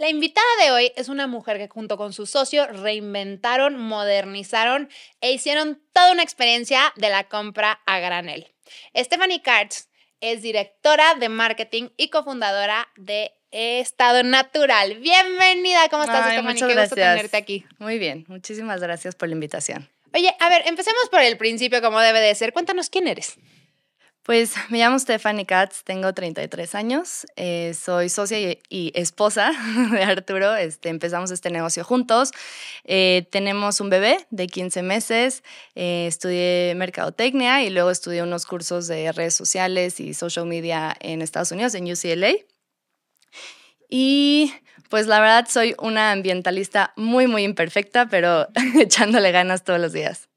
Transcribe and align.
La 0.00 0.08
invitada 0.08 0.46
de 0.64 0.70
hoy 0.70 0.92
es 0.96 1.10
una 1.10 1.26
mujer 1.26 1.58
que 1.58 1.68
junto 1.68 1.98
con 1.98 2.14
su 2.14 2.24
socio 2.24 2.66
reinventaron, 2.66 3.76
modernizaron 3.76 4.88
e 5.20 5.30
hicieron 5.32 5.78
toda 5.92 6.12
una 6.12 6.22
experiencia 6.22 6.94
de 6.96 7.10
la 7.10 7.24
compra 7.24 7.82
a 7.84 7.98
granel. 7.98 8.50
Stephanie 8.96 9.42
Katz 9.42 9.88
es 10.20 10.40
directora 10.40 11.16
de 11.16 11.28
marketing 11.28 11.90
y 11.98 12.08
cofundadora 12.08 12.88
de 12.96 13.32
Estado 13.50 14.22
Natural. 14.22 14.94
Bienvenida, 15.00 15.90
¿cómo 15.90 16.04
estás, 16.04 16.24
Ay, 16.24 16.38
Stephanie? 16.38 16.60
Qué 16.60 16.64
gusto 16.64 16.74
gracias. 16.96 17.16
tenerte 17.16 17.36
aquí. 17.36 17.66
Muy 17.78 17.98
bien, 17.98 18.24
muchísimas 18.26 18.80
gracias 18.80 19.14
por 19.14 19.28
la 19.28 19.34
invitación. 19.34 19.86
Oye, 20.14 20.34
a 20.40 20.48
ver, 20.48 20.62
empecemos 20.64 21.10
por 21.10 21.20
el 21.20 21.36
principio, 21.36 21.82
como 21.82 22.00
debe 22.00 22.20
de 22.20 22.34
ser. 22.34 22.54
Cuéntanos 22.54 22.88
quién 22.88 23.06
eres. 23.06 23.36
Pues 24.30 24.54
me 24.68 24.78
llamo 24.78 24.96
Stephanie 24.96 25.44
Katz, 25.44 25.82
tengo 25.82 26.14
33 26.14 26.76
años, 26.76 27.26
eh, 27.34 27.74
soy 27.74 28.08
socia 28.08 28.38
y, 28.68 28.92
esposa 28.94 29.50
de 29.90 30.04
Arturo, 30.04 30.54
este, 30.54 30.88
empezamos 30.88 31.32
este 31.32 31.50
negocio 31.50 31.82
juntos, 31.82 32.30
Eh, 32.84 33.26
tenemos 33.32 33.80
un 33.80 33.90
bebé 33.90 34.24
de 34.30 34.46
15 34.46 34.82
meses, 34.82 35.42
eh, 35.74 36.06
estudié 36.06 36.74
mercadotecnia 36.76 37.64
y 37.64 37.70
luego 37.70 37.90
estudié 37.90 38.22
unos 38.22 38.46
cursos 38.46 38.86
de 38.86 39.10
redes 39.10 39.34
sociales 39.34 39.98
y 39.98 40.14
social 40.14 40.46
media 40.46 40.96
en 41.00 41.22
Estados 41.22 41.50
Unidos, 41.50 41.74
en 41.74 41.90
UCLA. 41.90 42.34
Y 43.88 44.52
pues 44.90 45.06
la 45.06 45.20
verdad 45.20 45.46
soy 45.48 45.74
una 45.78 46.10
ambientalista 46.10 46.92
muy, 46.96 47.28
muy 47.28 47.44
imperfecta, 47.44 48.08
pero 48.08 48.48
echándole 48.78 49.30
ganas 49.30 49.62
todos 49.62 49.80
los 49.80 49.92
días. 49.92 50.28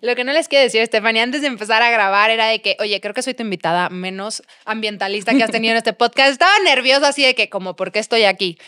Lo 0.00 0.14
que 0.14 0.22
no 0.22 0.32
les 0.32 0.46
quiero 0.46 0.62
decir, 0.62 0.86
Stephanie, 0.86 1.22
antes 1.22 1.40
de 1.40 1.48
empezar 1.48 1.82
a 1.82 1.90
grabar 1.90 2.30
era 2.30 2.46
de 2.46 2.62
que, 2.62 2.76
oye, 2.78 3.00
creo 3.00 3.14
que 3.14 3.22
soy 3.22 3.34
tu 3.34 3.42
invitada 3.42 3.90
menos 3.90 4.44
ambientalista 4.64 5.34
que 5.34 5.42
has 5.42 5.50
tenido 5.50 5.72
en 5.72 5.78
este 5.78 5.92
podcast. 5.92 6.30
Estaba 6.30 6.56
nerviosa 6.60 7.08
así 7.08 7.24
de 7.24 7.34
que, 7.34 7.50
como, 7.50 7.74
¿por 7.74 7.90
qué 7.90 7.98
estoy 7.98 8.24
aquí? 8.24 8.58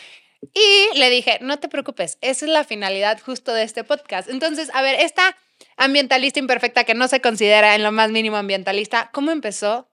Y 0.41 0.97
le 0.97 1.09
dije, 1.09 1.39
no 1.41 1.57
te 1.57 1.69
preocupes, 1.69 2.17
esa 2.19 2.45
es 2.45 2.51
la 2.51 2.65
finalidad 2.65 3.19
justo 3.21 3.53
de 3.53 3.63
este 3.63 3.85
podcast. 3.85 4.29
Entonces, 4.29 4.69
a 4.73 4.81
ver, 4.81 4.99
esta 4.99 5.37
ambientalista 5.77 6.39
imperfecta 6.39 6.83
que 6.83 6.95
no 6.95 7.07
se 7.07 7.21
considera 7.21 7.75
en 7.75 7.83
lo 7.83 7.93
más 7.93 8.11
mínimo 8.11 8.35
ambientalista, 8.35 9.09
¿cómo 9.13 9.31
empezó 9.31 9.88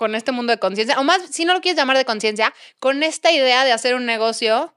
con 0.00 0.14
este 0.14 0.32
mundo 0.32 0.50
de 0.50 0.58
conciencia? 0.58 0.98
O 0.98 1.04
más, 1.04 1.20
si 1.30 1.44
no 1.44 1.52
lo 1.52 1.60
quieres 1.60 1.76
llamar 1.76 1.98
de 1.98 2.06
conciencia, 2.06 2.54
con 2.78 3.02
esta 3.02 3.30
idea 3.30 3.66
de 3.66 3.72
hacer 3.72 3.94
un 3.94 4.06
negocio 4.06 4.74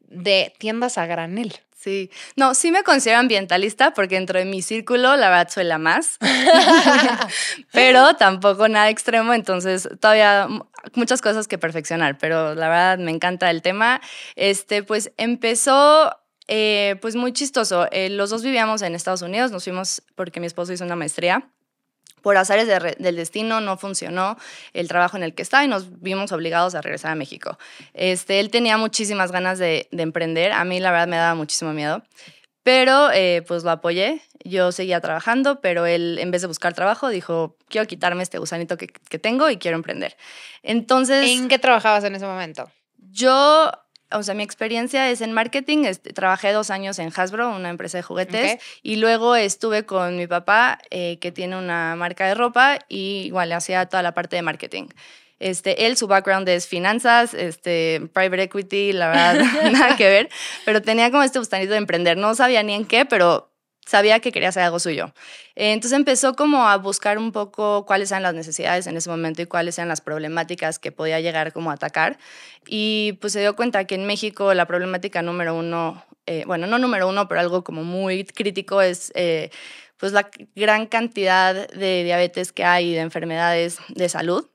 de 0.00 0.54
tiendas 0.58 0.96
a 0.96 1.04
granel. 1.04 1.60
Sí, 1.78 2.10
no, 2.34 2.54
sí 2.54 2.70
me 2.70 2.82
considero 2.82 3.18
ambientalista 3.18 3.92
porque 3.92 4.14
dentro 4.14 4.38
de 4.38 4.46
mi 4.46 4.62
círculo 4.62 5.16
la 5.16 5.28
verdad 5.28 5.50
soy 5.50 5.66
más, 5.78 6.16
pero 7.72 8.14
tampoco 8.16 8.66
nada 8.68 8.88
extremo, 8.88 9.34
entonces 9.34 9.86
todavía 10.00 10.48
muchas 10.94 11.20
cosas 11.20 11.46
que 11.46 11.58
perfeccionar, 11.58 12.16
pero 12.16 12.54
la 12.54 12.70
verdad 12.70 12.98
me 12.98 13.10
encanta 13.10 13.50
el 13.50 13.60
tema. 13.60 14.00
Este, 14.34 14.82
pues 14.82 15.12
empezó 15.18 16.10
eh, 16.48 16.96
pues 17.02 17.16
muy 17.16 17.34
chistoso. 17.34 17.86
Eh, 17.90 18.08
los 18.08 18.30
dos 18.30 18.42
vivíamos 18.42 18.80
en 18.80 18.94
Estados 18.94 19.20
Unidos, 19.20 19.50
nos 19.50 19.64
fuimos 19.64 20.02
porque 20.14 20.40
mi 20.40 20.46
esposo 20.46 20.72
hizo 20.72 20.86
una 20.86 20.96
maestría. 20.96 21.50
Por 22.24 22.38
azares 22.38 22.66
de 22.66 22.96
del 22.98 23.16
destino 23.16 23.60
no 23.60 23.76
funcionó 23.76 24.36
el 24.72 24.88
trabajo 24.88 25.16
en 25.16 25.22
el 25.22 25.34
que 25.34 25.42
estaba 25.42 25.62
y 25.62 25.68
nos 25.68 26.00
vimos 26.00 26.32
obligados 26.32 26.74
a 26.74 26.80
regresar 26.80 27.12
a 27.12 27.14
México. 27.14 27.58
Este, 27.92 28.40
él 28.40 28.50
tenía 28.50 28.78
muchísimas 28.78 29.30
ganas 29.30 29.58
de, 29.58 29.88
de 29.92 30.02
emprender, 30.02 30.50
a 30.50 30.64
mí 30.64 30.80
la 30.80 30.90
verdad 30.90 31.06
me 31.06 31.18
daba 31.18 31.34
muchísimo 31.34 31.74
miedo, 31.74 32.02
pero 32.64 33.12
eh, 33.12 33.44
pues 33.46 33.62
lo 33.62 33.70
apoyé, 33.70 34.22
yo 34.42 34.72
seguía 34.72 35.00
trabajando, 35.00 35.60
pero 35.60 35.84
él 35.84 36.18
en 36.18 36.30
vez 36.30 36.40
de 36.40 36.48
buscar 36.48 36.72
trabajo 36.72 37.10
dijo, 37.10 37.58
quiero 37.68 37.86
quitarme 37.86 38.22
este 38.22 38.38
gusanito 38.38 38.78
que, 38.78 38.86
que 38.86 39.18
tengo 39.18 39.50
y 39.50 39.58
quiero 39.58 39.76
emprender. 39.76 40.16
Entonces... 40.62 41.30
¿En 41.30 41.48
qué 41.48 41.58
trabajabas 41.58 42.04
en 42.04 42.14
ese 42.14 42.24
momento? 42.24 42.70
Yo, 42.96 43.70
o 44.16 44.22
sea, 44.22 44.34
mi 44.34 44.42
experiencia 44.42 45.10
es 45.10 45.20
en 45.20 45.32
marketing. 45.32 45.84
este, 45.84 46.12
trabajé 46.12 46.52
dos 46.52 46.70
años 46.70 46.98
en 46.98 47.12
Hasbro, 47.14 47.50
una 47.54 47.70
empresa 47.70 47.98
de 47.98 48.02
juguetes, 48.02 48.54
Ok. 48.54 48.60
y 48.82 48.96
luego 48.96 49.36
estuve 49.36 49.84
con 49.84 50.16
mi 50.16 50.26
papá, 50.26 50.78
eh, 50.90 51.18
que 51.20 51.32
tiene 51.32 51.56
una 51.56 51.96
marca 51.96 52.26
de 52.26 52.34
ropa, 52.34 52.78
y 52.88 53.22
igual 53.26 53.48
le 53.50 53.54
hacía 53.54 53.86
toda 53.86 54.02
la 54.02 54.12
parte 54.14 54.36
de 54.36 54.42
marketing. 54.42 54.88
Este, 55.40 55.86
él, 55.86 55.96
su 55.96 56.06
background 56.06 56.48
es 56.48 56.66
finanzas, 56.66 57.34
este, 57.34 58.08
private 58.14 58.44
equity, 58.44 58.92
la 58.92 59.08
verdad, 59.08 59.34
nada 59.72 59.96
que 59.96 60.08
ver, 60.08 60.28
pero 60.64 60.80
tenía 60.80 61.10
como 61.10 61.22
este 61.22 61.38
gustanito 61.38 61.72
de 61.72 61.78
emprender. 61.78 62.16
No 62.16 62.34
sabía 62.34 62.62
ni 62.62 62.72
en 62.74 62.84
qué, 62.86 63.04
pero 63.04 63.50
sabía 63.86 64.20
que 64.20 64.32
quería 64.32 64.48
hacer 64.48 64.62
algo 64.62 64.78
suyo. 64.78 65.12
Entonces 65.54 65.96
empezó 65.96 66.34
como 66.34 66.66
a 66.68 66.76
buscar 66.76 67.18
un 67.18 67.32
poco 67.32 67.84
cuáles 67.86 68.10
eran 68.10 68.22
las 68.22 68.34
necesidades 68.34 68.86
en 68.86 68.96
ese 68.96 69.10
momento 69.10 69.42
y 69.42 69.46
cuáles 69.46 69.78
eran 69.78 69.88
las 69.88 70.00
problemáticas 70.00 70.78
que 70.78 70.92
podía 70.92 71.20
llegar 71.20 71.52
como 71.52 71.70
a 71.70 71.74
atacar. 71.74 72.18
Y 72.66 73.14
pues 73.20 73.32
se 73.32 73.40
dio 73.40 73.54
cuenta 73.56 73.84
que 73.84 73.94
en 73.94 74.06
México 74.06 74.54
la 74.54 74.66
problemática 74.66 75.22
número 75.22 75.54
uno, 75.54 76.04
eh, 76.26 76.44
bueno, 76.46 76.66
no 76.66 76.78
número 76.78 77.08
uno, 77.08 77.28
pero 77.28 77.40
algo 77.40 77.64
como 77.64 77.84
muy 77.84 78.24
crítico 78.24 78.80
es 78.80 79.12
eh, 79.14 79.50
pues 79.96 80.12
la 80.12 80.28
gran 80.54 80.86
cantidad 80.86 81.68
de 81.68 82.04
diabetes 82.04 82.52
que 82.52 82.64
hay 82.64 82.90
y 82.90 82.94
de 82.94 83.00
enfermedades 83.00 83.78
de 83.88 84.08
salud. 84.08 84.46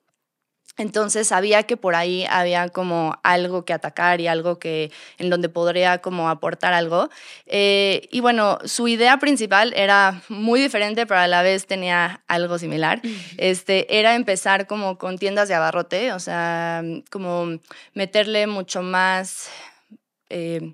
Entonces 0.80 1.28
sabía 1.28 1.64
que 1.64 1.78
por 1.78 1.94
ahí 1.94 2.26
había 2.30 2.70
como 2.70 3.20
algo 3.22 3.66
que 3.66 3.74
atacar 3.74 4.22
y 4.22 4.28
algo 4.28 4.58
que 4.58 4.92
en 5.18 5.30
donde 5.30 5.50
podría 5.50 6.00
como 6.00 6.30
aportar 6.30 6.74
algo. 6.74 7.10
Eh, 7.46 8.08
y 8.12 8.22
bueno, 8.22 8.58
su 8.64 8.88
idea 8.88 9.20
principal 9.20 9.74
era 9.76 10.24
muy 10.30 10.60
diferente, 10.62 11.06
pero 11.06 11.20
a 11.20 11.28
la 11.28 11.44
vez 11.44 11.68
tenía 11.68 12.24
algo 12.28 12.58
similar. 12.58 13.02
Este, 13.38 14.00
era 14.00 14.16
empezar 14.16 14.66
como 14.68 14.98
con 14.98 15.18
tiendas 15.18 15.50
de 15.50 15.56
abarrote, 15.56 16.14
o 16.14 16.20
sea, 16.20 16.82
como 17.12 17.60
meterle 17.94 18.48
mucho 18.48 18.82
más... 18.82 19.50
eh, 20.30 20.74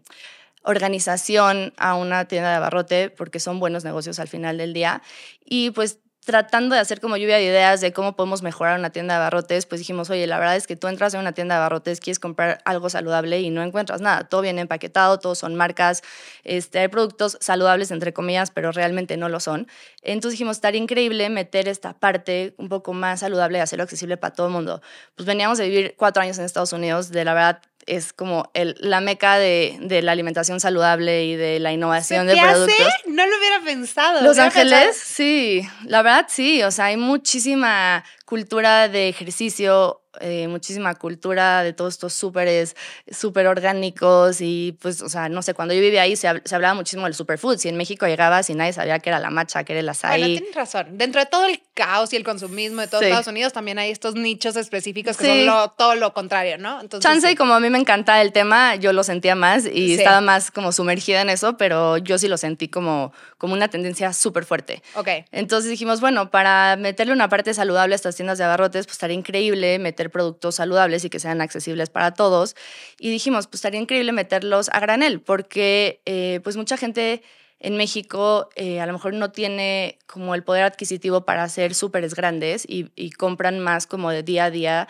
organización 0.68 1.74
a 1.78 1.94
una 1.94 2.26
tienda 2.26 2.50
de 2.50 2.56
abarrote 2.56 3.12
porque 3.12 3.40
son 3.40 3.60
buenos 3.60 3.84
negocios 3.84 4.18
al 4.20 4.28
final 4.28 4.58
del 4.58 4.74
día 4.74 5.04
y 5.46 5.70
pues 5.70 6.00
tratando 6.26 6.76
de 6.76 6.82
hacer 6.82 7.00
como 7.00 7.18
lluvia 7.18 7.38
de 7.38 7.44
ideas 7.44 7.82
de 7.82 7.94
cómo 7.94 8.16
podemos 8.16 8.42
mejorar 8.42 8.78
una 8.78 8.90
tienda 8.90 9.14
de 9.14 9.18
abarrotes, 9.20 9.66
pues 9.66 9.80
dijimos, 9.80 10.10
oye, 10.10 10.26
la 10.28 10.40
verdad 10.40 10.56
es 10.56 10.68
que 10.68 10.76
tú 10.76 10.88
entras 10.88 11.14
en 11.14 11.20
una 11.20 11.34
tienda 11.34 11.56
de 11.56 11.60
abarrotes, 11.60 12.00
quieres 12.00 12.20
comprar 12.20 12.62
algo 12.66 12.90
saludable 12.90 13.40
y 13.40 13.52
no 13.52 13.62
encuentras 13.64 14.02
nada. 14.02 14.28
Todo 14.28 14.42
viene 14.42 14.62
empaquetado, 14.62 15.20
todos 15.20 15.38
son 15.38 15.56
marcas, 15.56 16.02
este, 16.44 16.80
hay 16.80 16.88
productos 16.88 17.38
saludables, 17.40 17.92
entre 17.92 18.12
comillas, 18.12 18.52
pero 18.52 18.72
realmente 18.72 19.18
no 19.18 19.30
lo 19.30 19.40
son. 19.40 19.68
Entonces 20.02 20.34
dijimos, 20.34 20.58
estaría 20.58 20.82
increíble 20.82 21.30
meter 21.30 21.68
esta 21.68 21.94
parte 21.94 22.56
un 22.58 22.70
poco 22.70 22.94
más 22.94 23.20
saludable 23.22 23.60
y 23.60 23.62
hacerlo 23.62 23.84
accesible 23.84 24.18
para 24.18 24.34
todo 24.34 24.48
el 24.48 24.54
mundo. 24.54 24.82
Pues 25.16 25.28
veníamos 25.28 25.60
de 25.60 25.70
vivir 25.70 25.96
cuatro 25.98 26.24
años 26.24 26.40
en 26.40 26.46
Estados 26.46 26.74
Unidos, 26.74 27.12
de 27.12 27.24
la 27.24 27.34
verdad 27.34 27.62
es 27.88 28.14
como 28.14 28.50
el, 28.54 28.76
la 28.80 29.00
meca 29.02 29.38
de, 29.38 29.78
de 29.82 30.02
la 30.02 30.12
alimentación 30.12 30.60
saludable 30.60 31.26
y 31.26 31.36
de 31.36 31.60
la 31.60 31.72
innovación 31.72 32.22
¿Se 32.28 32.34
de 32.36 32.40
te 32.42 32.48
productos. 32.48 32.76
hace? 32.88 33.10
No 33.12 33.28
lo 33.28 33.38
hubiera 33.38 33.60
pensado. 33.62 34.22
Los 34.22 34.40
Ángeles, 34.40 34.80
pensado- 34.88 35.00
sí, 35.06 35.68
la 35.86 36.02
verdad 36.02 36.26
sí, 36.30 36.64
o 36.64 36.72
sea, 36.72 36.86
hay 36.86 36.98
muchísima 36.98 38.04
cultura 38.26 38.88
de 38.90 39.08
ejercicio, 39.10 40.02
eh, 40.22 40.48
muchísima 40.48 40.96
cultura 40.96 41.62
de 41.64 41.74
todos 41.74 41.94
estos 41.94 42.14
súperes, 42.14 42.76
súper 43.12 43.48
orgánicos 43.48 44.40
y 44.40 44.78
pues, 44.82 45.02
o 45.02 45.10
sea, 45.10 45.28
no 45.30 45.42
sé, 45.42 45.54
cuando 45.54 45.74
yo 45.74 45.82
vivía 45.82 46.02
ahí 46.04 46.16
se, 46.16 46.28
hab- 46.30 46.42
se 46.46 46.56
hablaba 46.56 46.74
muchísimo 46.74 47.04
del 47.04 47.14
superfood, 47.14 47.58
si 47.58 47.68
en 47.70 47.76
México 47.78 48.08
llegabas 48.08 48.50
y 48.50 48.56
nadie 48.56 48.72
sabía 48.74 48.98
que 49.00 49.10
era 49.10 49.20
la 49.20 49.30
matcha, 49.30 49.64
que 49.66 49.74
era 49.74 49.80
el 49.82 49.86
Bueno, 49.86 49.92
açaí. 49.92 50.38
tienes 50.38 50.56
razón. 50.56 50.98
Dentro 50.98 51.20
de 51.20 51.28
todo 51.28 51.46
el 51.46 51.62
caos 51.74 52.14
y 52.14 52.16
el 52.16 52.24
consumismo 52.24 52.80
de 52.82 52.88
todo 52.88 53.02
Sí. 53.02 53.08
Estados 53.08 53.28
Unidos, 53.28 53.52
también 53.52 53.78
hay 53.78 53.92
estos 53.92 54.16
nichos 54.16 54.56
específicos 54.56 55.18
que 55.18 55.26
Sí. 55.26 55.30
son 55.30 55.46
lo- 55.48 55.70
todo 55.72 55.96
lo 55.96 56.14
contrario, 56.14 56.58
¿no? 56.58 56.80
Entonces, 56.82 57.10
Chance 57.10 57.28
sí. 57.28 57.34
y 57.34 57.36
como 57.36 57.54
a 57.54 57.60
mí 57.60 57.70
me 57.70 57.78
encanta 57.78 58.22
el 58.22 58.32
tema, 58.32 58.76
yo 58.76 58.94
lo 58.94 59.04
sentía 59.04 59.36
más 59.36 59.66
y 59.66 59.94
estaba 59.96 60.22
más 60.22 60.50
como 60.50 60.72
sumergida 60.72 61.22
en 61.22 61.30
eso, 61.30 61.58
pero 61.58 61.98
yo 61.98 62.18
sí 62.18 62.30
lo 62.30 62.38
sentí 62.38 62.70
como, 62.70 63.12
como 63.38 63.54
una 63.54 63.68
tendencia 63.68 64.14
súper 64.14 64.46
fuerte. 64.46 64.82
Ok. 64.96 65.10
Entonces 65.34 65.70
dijimos, 65.70 66.00
bueno, 66.00 66.32
para 66.32 66.78
meterle 66.78 67.12
una 67.12 67.28
parte 67.28 67.54
saludable 67.54 67.94
a 67.94 67.98
tiendas 68.16 68.38
de 68.38 68.44
abarrotes, 68.44 68.86
pues 68.86 68.96
estaría 68.96 69.16
increíble 69.16 69.80
meter 69.80 70.10
productos 70.12 70.56
saludables 70.56 71.06
y 71.06 71.10
que 71.10 71.20
sean 71.20 71.42
accesibles 71.42 71.90
para 71.90 72.14
todos. 72.14 72.56
Y 73.00 73.10
dijimos, 73.12 73.48
pues 73.48 73.56
estaría 73.56 73.80
increíble 73.80 74.12
meterlos 74.12 74.70
a 74.70 74.80
granel, 74.80 75.22
porque 75.22 76.02
eh, 76.06 76.40
pues 76.44 76.58
mucha 76.58 76.78
gente 76.78 77.24
en 77.60 77.78
México 77.78 78.50
eh, 78.56 78.82
a 78.82 78.86
lo 78.86 78.94
mejor 78.94 79.14
no 79.14 79.32
tiene 79.32 79.98
como 80.06 80.36
el 80.36 80.44
poder 80.44 80.64
adquisitivo 80.64 81.26
para 81.26 81.44
hacer 81.44 81.74
súperes 81.74 82.14
grandes 82.14 82.66
y, 82.68 82.92
y 82.96 83.12
compran 83.12 83.60
más 83.60 83.88
como 83.88 84.12
de 84.12 84.24
día 84.24 84.46
a 84.46 84.52
día 84.52 84.88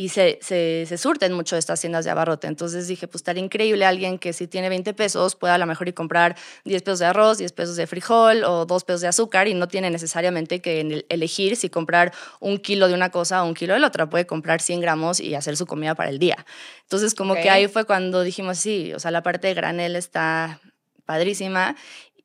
y 0.00 0.08
se, 0.08 0.38
se, 0.40 0.86
se 0.88 0.96
surten 0.96 1.34
mucho 1.34 1.58
estas 1.58 1.78
tiendas 1.78 2.06
de 2.06 2.10
abarrote. 2.10 2.46
Entonces 2.46 2.88
dije, 2.88 3.06
pues 3.06 3.16
estaría 3.16 3.44
increíble 3.44 3.84
alguien 3.84 4.18
que 4.18 4.32
si 4.32 4.46
tiene 4.46 4.70
20 4.70 4.94
pesos 4.94 5.36
pueda 5.36 5.56
a 5.56 5.58
lo 5.58 5.66
mejor 5.66 5.88
ir 5.88 5.92
comprar 5.92 6.36
10 6.64 6.80
pesos 6.80 7.00
de 7.00 7.04
arroz, 7.04 7.36
10 7.36 7.52
pesos 7.52 7.76
de 7.76 7.86
frijol 7.86 8.42
o 8.44 8.64
2 8.64 8.84
pesos 8.84 9.02
de 9.02 9.08
azúcar 9.08 9.46
y 9.46 9.52
no 9.52 9.68
tiene 9.68 9.90
necesariamente 9.90 10.62
que 10.62 11.04
elegir 11.10 11.54
si 11.54 11.68
comprar 11.68 12.14
un 12.40 12.56
kilo 12.56 12.88
de 12.88 12.94
una 12.94 13.10
cosa 13.10 13.44
o 13.44 13.46
un 13.46 13.52
kilo 13.52 13.74
de 13.74 13.80
la 13.80 13.88
otra. 13.88 14.08
Puede 14.08 14.26
comprar 14.26 14.62
100 14.62 14.80
gramos 14.80 15.20
y 15.20 15.34
hacer 15.34 15.58
su 15.58 15.66
comida 15.66 15.94
para 15.94 16.08
el 16.08 16.18
día. 16.18 16.46
Entonces 16.84 17.14
como 17.14 17.34
Ok. 17.34 17.40
que 17.42 17.50
ahí 17.50 17.68
fue 17.68 17.84
cuando 17.84 18.22
dijimos, 18.22 18.56
sí, 18.56 18.94
o 18.94 19.00
sea, 19.00 19.10
la 19.10 19.22
parte 19.22 19.48
de 19.48 19.52
granel 19.52 19.96
está 19.96 20.60
padrísima 21.04 21.76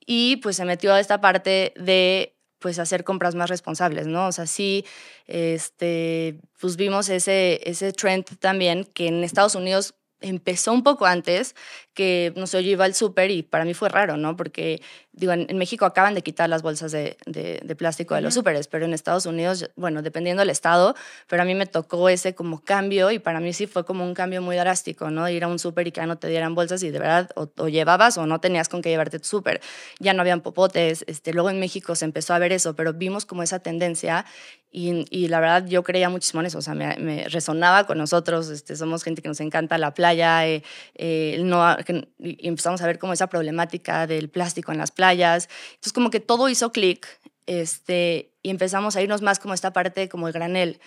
y 0.06 0.38
pues 0.38 0.56
se 0.56 0.63
metió 0.63 0.94
a 0.94 1.01
esta 1.01 1.19
parte 1.19 1.74
de 1.75 2.35
pues 2.66 2.80
hacer 2.80 3.04
compras 3.04 3.36
más 3.36 3.48
responsables, 3.48 4.08
¿no? 4.08 4.26
O 4.26 4.32
sea, 4.32 4.48
sí, 4.48 4.86
este, 5.28 6.40
pues 6.60 6.78
vimos 6.78 7.10
ese, 7.10 7.62
ese 7.64 7.94
trend 7.94 8.26
también 8.40 8.86
que 8.86 9.06
en 9.06 9.24
Estados 9.24 9.54
Unidos 9.54 9.94
empezó 10.20 10.74
un 10.74 10.82
poco 10.82 11.06
antes, 11.06 11.56
que 11.94 12.34
no 12.36 12.48
sé, 12.48 12.64
yo 12.64 12.72
iba 12.72 12.86
al 12.86 12.96
súper 12.96 13.30
y 13.30 13.44
para 13.44 13.66
mí 13.66 13.76
fue 13.76 13.90
raro, 13.90 14.18
¿no? 14.18 14.36
Porque, 14.36 14.82
digo, 15.16 15.32
en, 15.34 15.58
México 15.58 15.86
acaban 15.86 16.14
de 16.14 16.22
quitar 16.22 16.50
las 16.50 16.62
bolsas 16.62 16.92
de, 16.92 17.18
de, 17.26 17.76
plástico 17.76 18.16
de 18.16 18.22
los 18.22 18.34
súperes, 18.34 18.68
pero 18.68 18.86
en 18.86 18.94
Estados 18.94 19.26
Unidos, 19.26 19.70
bueno, 19.76 20.02
dependiendo 20.02 20.42
del 20.42 20.50
estado, 20.50 20.96
pero 21.28 21.42
a 21.42 21.46
mí 21.46 21.56
me 21.56 21.66
tocó 21.66 22.10
ese 22.10 22.36
como 22.36 22.64
cambio 22.64 23.12
y 23.12 23.20
para 23.20 23.40
mí 23.40 23.54
sí 23.54 23.66
fue 23.68 23.86
como 23.86 24.04
un 24.04 24.14
cambio 24.14 24.42
muy 24.42 24.56
drástico, 24.56 25.10
¿no? 25.10 25.28
Ir 25.30 25.44
a 25.44 25.48
un 25.48 25.60
súper 25.60 25.88
y 25.88 25.92
que 25.92 26.02
ya 26.02 26.08
no 26.08 26.18
te 26.18 26.28
dieran 26.28 26.54
bolsas 26.54 26.84
y 26.84 26.92
de 26.92 27.00
verdad 27.00 27.30
o, 27.36 27.68
llevabas 27.68 28.18
o 28.18 28.26
no 28.26 28.40
tenías 28.40 28.70
con 28.70 28.82
qué 28.82 28.90
llevarte 28.90 29.20
tu 29.20 29.26
súper. 29.26 29.62
Ya 30.00 30.14
no 30.14 30.22
habían 30.22 30.42
popotes, 30.42 31.06
este, 31.08 31.34
luego 31.34 31.50
en 31.50 31.60
México 31.60 31.96
se 31.96 32.06
empezó 32.06 32.34
a 32.34 32.40
ver 32.40 32.52
eso, 32.52 32.76
pero 32.76 32.94
vimos 32.94 33.26
como 33.26 33.44
esa 33.44 33.60
tendencia 33.60 34.26
y, 34.72 35.06
y 35.10 35.30
la 35.30 35.40
verdad 35.40 35.66
yo 35.66 35.84
creía 35.84 36.10
muchísimo 36.10 36.42
en 36.42 36.48
eso, 36.48 36.58
o 36.58 36.62
sea, 36.62 36.76
me, 36.76 37.26
resonaba 37.30 37.86
con 37.86 37.98
nosotros, 37.98 38.50
este, 38.50 38.76
somos 38.76 39.04
gente 39.04 39.22
que 39.22 39.30
nos 39.30 39.40
encanta 39.40 39.78
la 39.78 39.94
playa, 39.94 40.46
eh, 40.46 40.64
eh, 40.96 41.38
no 41.40 41.78
y 42.20 42.48
empezamos 42.48 42.82
a 42.82 42.88
ver 42.88 43.00
como 43.00 43.14
esa 43.14 43.28
problemática 43.28 44.06
del 44.06 44.30
plástico 44.30 44.74
en 44.74 44.80
las 44.80 44.92
playas. 44.92 45.05
Entonces 45.13 45.94
como 45.94 46.10
que 46.10 46.19
todo 46.19 46.50
hizo 46.50 46.72
clic 46.72 47.07
este, 47.46 48.34
y 48.42 48.50
empezamos 48.50 48.96
a 48.96 49.02
irnos 49.02 49.22
más 49.22 49.40
como 49.40 49.54
esta 49.54 49.74
parte 49.74 50.10
como 50.10 50.28
el 50.28 50.34
granel. 50.34 50.80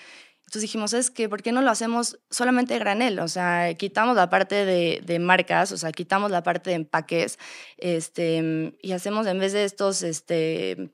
Entonces 0.49 0.62
dijimos, 0.62 0.94
es 0.94 1.11
que, 1.11 1.29
¿por 1.29 1.43
qué 1.43 1.53
no 1.53 1.61
lo 1.61 1.70
hacemos 1.70 2.19
solamente 2.31 2.79
granel? 2.79 3.19
O 3.20 3.29
sea, 3.29 3.75
quitamos 3.75 4.17
la 4.17 4.31
parte 4.31 4.65
de, 4.65 5.03
de, 5.05 5.19
marcas, 5.19 5.73
o 5.73 5.76
sea, 5.76 5.93
quitamos 5.93 6.31
la 6.31 6.43
parte 6.43 6.70
de 6.70 6.76
empaques, 6.76 7.38
este, 7.76 8.75
y 8.81 8.93
hacemos 8.93 9.26
en 9.26 9.38
vez 9.41 9.53
de 9.53 9.65
estos, 9.65 10.03
este, 10.03 10.91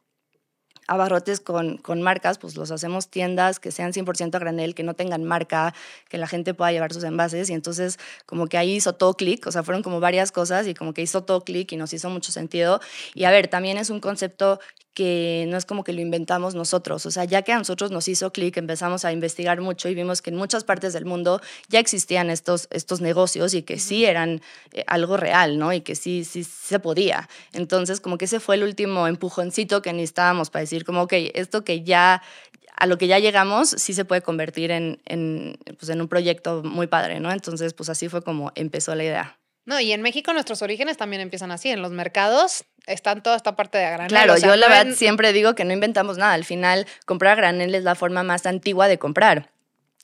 abarrotes 0.87 1.41
con, 1.41 1.79
con 1.79 2.03
marcas, 2.03 2.39
pues 2.39 2.57
los 2.57 2.71
hacemos 2.71 3.09
tiendas 3.09 3.61
que 3.61 3.71
sean 3.71 3.93
100% 3.93 4.35
a 4.35 4.39
granel, 4.39 4.75
que 4.75 4.83
no 4.83 4.95
tengan 4.95 5.25
marca, 5.25 5.75
que 6.09 6.19
la 6.19 6.27
gente 6.27 6.55
pueda 6.55 6.73
llevar 6.73 6.93
sus 6.93 7.05
envases. 7.05 7.51
Y 7.51 7.53
entonces 7.55 7.99
como 8.27 8.47
que 8.47 8.59
ahí 8.59 8.75
hizo 8.75 8.95
todo 8.95 9.15
clic, 9.15 9.47
o 9.47 9.53
sea, 9.53 9.63
fueron 9.63 9.83
como 9.83 10.01
varias 10.01 10.33
cosas 10.33 10.67
y 10.67 10.75
como 10.75 10.95
que 10.95 11.03
hizo 11.03 11.25
todo 11.25 11.45
clic 11.45 11.73
y 11.73 11.77
nos 11.77 11.93
hizo 11.93 12.11
mucho 12.11 12.33
sentido. 12.33 12.81
Y 13.15 13.25
a 13.25 13.31
ver, 13.31 13.49
también 13.49 13.79
es 13.79 13.91
un 13.91 14.01
concepto 14.01 14.61
que 14.95 15.47
no 15.49 15.57
es 15.57 15.67
como 15.67 15.83
que 15.83 15.93
lo 15.93 16.01
inventamos 16.01 16.55
nosotros, 16.55 17.05
o 17.05 17.11
sea, 17.11 17.25
ya 17.25 17.43
que 17.43 17.53
a 17.53 17.59
nosotros 17.59 17.91
nos 17.91 18.07
hizo 18.07 18.33
clic, 18.33 18.57
empezamos 18.57 19.05
a 19.05 19.13
investigar 19.13 19.61
mucho 19.61 19.89
y 19.89 19.95
vimos 19.95 20.23
que 20.23 20.31
en 20.31 20.37
muchas 20.37 20.63
partes 20.65 20.93
del 20.93 21.05
mundo 21.05 21.41
ya 21.69 21.81
existían 21.81 22.31
estos, 22.31 22.69
estos 22.71 23.01
negocios 23.01 23.55
y 23.55 23.63
que 23.63 23.79
sí 23.79 24.05
eran 24.05 24.41
eh, 24.73 24.85
algo 24.87 25.17
real, 25.17 25.59
¿no? 25.59 25.73
Y 25.73 25.81
que 25.81 25.97
sí, 25.97 26.25
sí 26.25 26.45
se 26.45 26.79
podía. 26.79 27.29
Entonces, 27.53 28.01
como 28.01 28.19
que 28.19 28.27
ese 28.27 28.39
fue 28.39 28.55
el 28.55 28.63
último 28.63 29.09
empujoncito 29.09 29.83
que 29.83 29.93
necesitábamos 29.93 30.51
para 30.51 30.61
decir, 30.61 30.85
como, 30.85 31.03
ok, 31.03 31.13
esto 31.35 31.65
que 31.65 31.83
ya, 31.83 32.23
a 32.77 32.87
lo 32.87 32.97
que 32.97 33.09
ya 33.09 33.19
llegamos, 33.19 33.71
sí 33.71 33.95
se 33.95 34.05
puede 34.05 34.23
convertir 34.23 34.71
en, 34.71 35.01
en, 35.07 35.59
pues, 35.79 35.89
en 35.91 36.01
un 36.01 36.09
proyecto 36.09 36.63
muy 36.63 36.87
padre, 36.87 37.19
¿no? 37.19 37.33
Entonces, 37.33 37.75
pues 37.75 37.89
así 37.89 38.09
fue 38.09 38.23
como 38.23 38.53
empezó 38.55 38.95
la 38.95 39.05
idea. 39.05 39.39
No, 39.67 39.81
y 39.81 39.93
en 39.93 40.03
México 40.03 40.33
nuestros 40.33 40.61
orígenes 40.63 40.97
también 40.97 41.23
empiezan 41.23 41.51
así. 41.51 41.71
En 41.71 41.81
los 41.81 41.91
mercados 41.91 42.65
están 42.87 43.23
toda 43.23 43.37
esta 43.37 43.57
parte 43.57 43.79
de 43.79 43.85
granel. 43.85 44.09
Claro, 44.09 44.37
yo 44.37 44.57
la 44.57 44.69
verdad 44.69 44.93
siempre 44.95 45.33
digo 45.33 45.55
que 45.55 45.65
no 45.65 45.73
inventamos 45.73 46.19
nada. 46.19 46.35
Al 46.35 46.45
final, 46.45 46.87
comprar 47.07 47.33
a 47.33 47.37
granel 47.37 47.75
es 47.75 47.83
la 47.83 47.95
forma 47.95 48.23
más 48.23 48.45
antigua 48.47 48.89
de 48.89 48.99
comprar. 48.99 49.51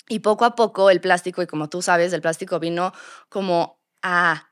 Y 0.08 0.20
poco 0.20 0.44
a 0.44 0.54
poco 0.56 0.90
el 0.90 1.00
plástico, 1.00 1.42
y 1.42 1.46
como 1.46 1.68
tú 1.68 1.82
sabes, 1.82 2.12
el 2.12 2.20
plástico 2.20 2.58
vino 2.58 2.92
como 3.28 3.78
a 4.02 4.49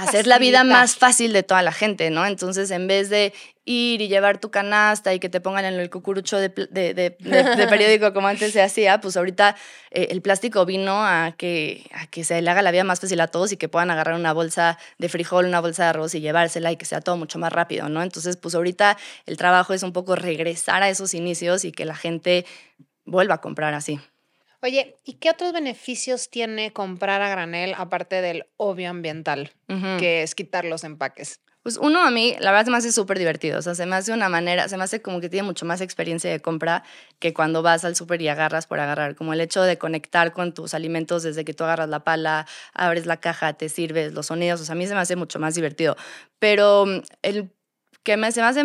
hacer 0.00 0.26
la 0.26 0.38
vida 0.38 0.64
más 0.64 0.96
fácil 0.96 1.32
de 1.32 1.42
toda 1.42 1.62
la 1.62 1.72
gente, 1.72 2.10
¿no? 2.10 2.24
Entonces, 2.24 2.70
en 2.70 2.86
vez 2.86 3.10
de 3.10 3.34
ir 3.64 4.00
y 4.00 4.08
llevar 4.08 4.38
tu 4.38 4.50
canasta 4.50 5.12
y 5.12 5.20
que 5.20 5.28
te 5.28 5.40
pongan 5.40 5.64
en 5.66 5.74
el 5.74 5.90
cucurucho 5.90 6.38
de, 6.38 6.48
periódico 7.70 8.12
como 8.14 8.28
antes 8.28 8.52
se 8.52 8.62
hacía, 8.62 9.00
pues 9.00 9.16
ahorita 9.16 9.56
eh, 9.90 10.08
el 10.10 10.22
plástico 10.22 10.64
vino 10.64 11.04
a 11.04 11.34
que, 11.36 11.88
a 11.92 12.06
que 12.06 12.24
se 12.24 12.40
le 12.40 12.50
haga 12.50 12.62
la 12.62 12.70
vida 12.70 12.84
más 12.84 13.00
fácil 13.00 13.20
a 13.20 13.28
todos 13.28 13.52
y 13.52 13.56
que 13.56 13.68
puedan 13.68 13.90
agarrar 13.90 14.14
una 14.14 14.32
bolsa 14.32 14.78
de 14.98 15.08
frijol, 15.08 15.46
una 15.46 15.60
bolsa 15.60 15.84
de 15.84 15.88
arroz 15.90 16.14
y 16.14 16.20
llevársela 16.20 16.72
y 16.72 16.76
que 16.76 16.86
sea 16.86 17.00
todo 17.00 17.16
mucho 17.16 17.38
más 17.38 17.52
rápido, 17.52 17.88
¿no? 17.88 18.02
Entonces, 18.02 18.36
pues 18.36 18.54
ahorita 18.54 18.96
el 19.26 19.36
trabajo 19.36 19.74
es 19.74 19.82
un 19.82 19.92
poco 19.92 20.16
regresar 20.16 20.82
a 20.82 20.88
esos 20.88 21.12
inicios 21.14 21.64
y 21.64 21.72
que 21.72 21.84
la 21.84 21.94
gente 21.94 22.46
vuelva 23.04 23.36
a 23.36 23.40
comprar 23.40 23.74
así. 23.74 24.00
Oye, 24.62 24.96
¿y 25.04 25.14
qué 25.14 25.30
otros 25.30 25.52
beneficios 25.52 26.28
tiene 26.28 26.72
comprar 26.72 27.22
a 27.22 27.30
granel 27.30 27.74
aparte 27.76 28.20
del 28.20 28.46
obvio 28.56 28.90
ambiental, 28.90 29.52
que 29.98 30.22
es 30.22 30.34
quitar 30.34 30.64
los 30.66 30.84
empaques? 30.84 31.40
Pues 31.62 31.76
uno 31.76 32.02
a 32.02 32.10
mí, 32.10 32.36
la 32.40 32.52
verdad 32.52 32.64
se 32.64 32.70
me 32.70 32.78
hace 32.78 32.90
súper 32.90 33.18
divertido, 33.18 33.58
o 33.58 33.62
sea, 33.62 33.74
se 33.74 33.84
me 33.84 33.94
hace 33.94 34.12
una 34.14 34.30
manera, 34.30 34.66
se 34.68 34.78
me 34.78 34.84
hace 34.84 35.02
como 35.02 35.20
que 35.20 35.28
tiene 35.28 35.46
mucho 35.46 35.66
más 35.66 35.82
experiencia 35.82 36.30
de 36.30 36.40
compra 36.40 36.84
que 37.18 37.34
cuando 37.34 37.60
vas 37.62 37.84
al 37.84 37.96
súper 37.96 38.22
y 38.22 38.28
agarras 38.28 38.66
por 38.66 38.80
agarrar, 38.80 39.14
como 39.14 39.34
el 39.34 39.42
hecho 39.42 39.62
de 39.62 39.76
conectar 39.76 40.32
con 40.32 40.54
tus 40.54 40.72
alimentos 40.72 41.22
desde 41.22 41.44
que 41.44 41.52
tú 41.52 41.64
agarras 41.64 41.90
la 41.90 42.02
pala, 42.02 42.46
abres 42.72 43.04
la 43.04 43.18
caja, 43.18 43.52
te 43.52 43.68
sirves, 43.68 44.14
los 44.14 44.26
sonidos, 44.26 44.62
o 44.62 44.64
sea, 44.64 44.72
a 44.72 44.76
mí 44.76 44.86
se 44.86 44.94
me 44.94 45.00
hace 45.00 45.16
mucho 45.16 45.38
más 45.38 45.54
divertido. 45.54 45.96
Pero 46.38 46.86
mm, 46.86 47.02
el 47.22 47.50
que 48.02 48.16
me, 48.16 48.32
se 48.32 48.40
me 48.40 48.46
hace 48.46 48.62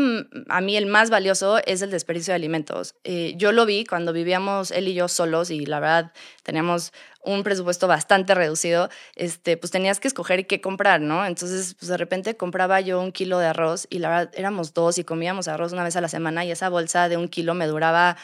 a 0.50 0.62
mí 0.62 0.78
el 0.78 0.86
más 0.86 1.10
valioso 1.10 1.60
es 1.66 1.82
el 1.82 1.92
desperdicio 1.92 2.32
de 2.32 2.36
alimentos. 2.36 2.96
Eh, 3.04 3.34
yo 3.38 3.52
lo 3.52 3.66
vi 3.66 3.86
cuando 3.86 4.14
vivíamos 4.14 4.72
él 4.72 4.88
y 4.88 4.94
yo 4.94 5.08
solos 5.08 5.52
y 5.52 5.66
la 5.66 5.80
verdad 5.80 6.14
teníamos 6.44 6.94
un 7.22 7.44
presupuesto 7.44 7.88
bastante 7.88 8.36
reducido, 8.36 8.90
este, 9.16 9.58
pues 9.58 9.72
tenías 9.72 10.00
que 10.00 10.08
escoger 10.08 10.48
qué 10.48 10.62
comprar, 10.62 11.02
¿no? 11.02 11.26
Entonces, 11.26 11.76
pues 11.78 11.90
de 11.90 11.98
repente 11.98 12.38
compraba 12.38 12.80
yo 12.82 13.02
un 13.02 13.12
kilo 13.12 13.40
de 13.40 13.48
arroz 13.48 13.88
y 13.90 14.00
la 14.00 14.10
verdad 14.10 14.32
éramos 14.36 14.74
dos 14.74 14.98
y 14.98 15.04
comíamos 15.04 15.48
arroz 15.48 15.74
una 15.74 15.84
vez 15.84 15.96
a 15.96 16.02
la 16.02 16.08
semana 16.08 16.46
y 16.46 16.52
esa 16.52 16.70
bolsa 16.70 17.10
de 17.10 17.18
un 17.18 17.28
kilo 17.28 17.56
me 17.56 17.68
duraba 17.68 18.16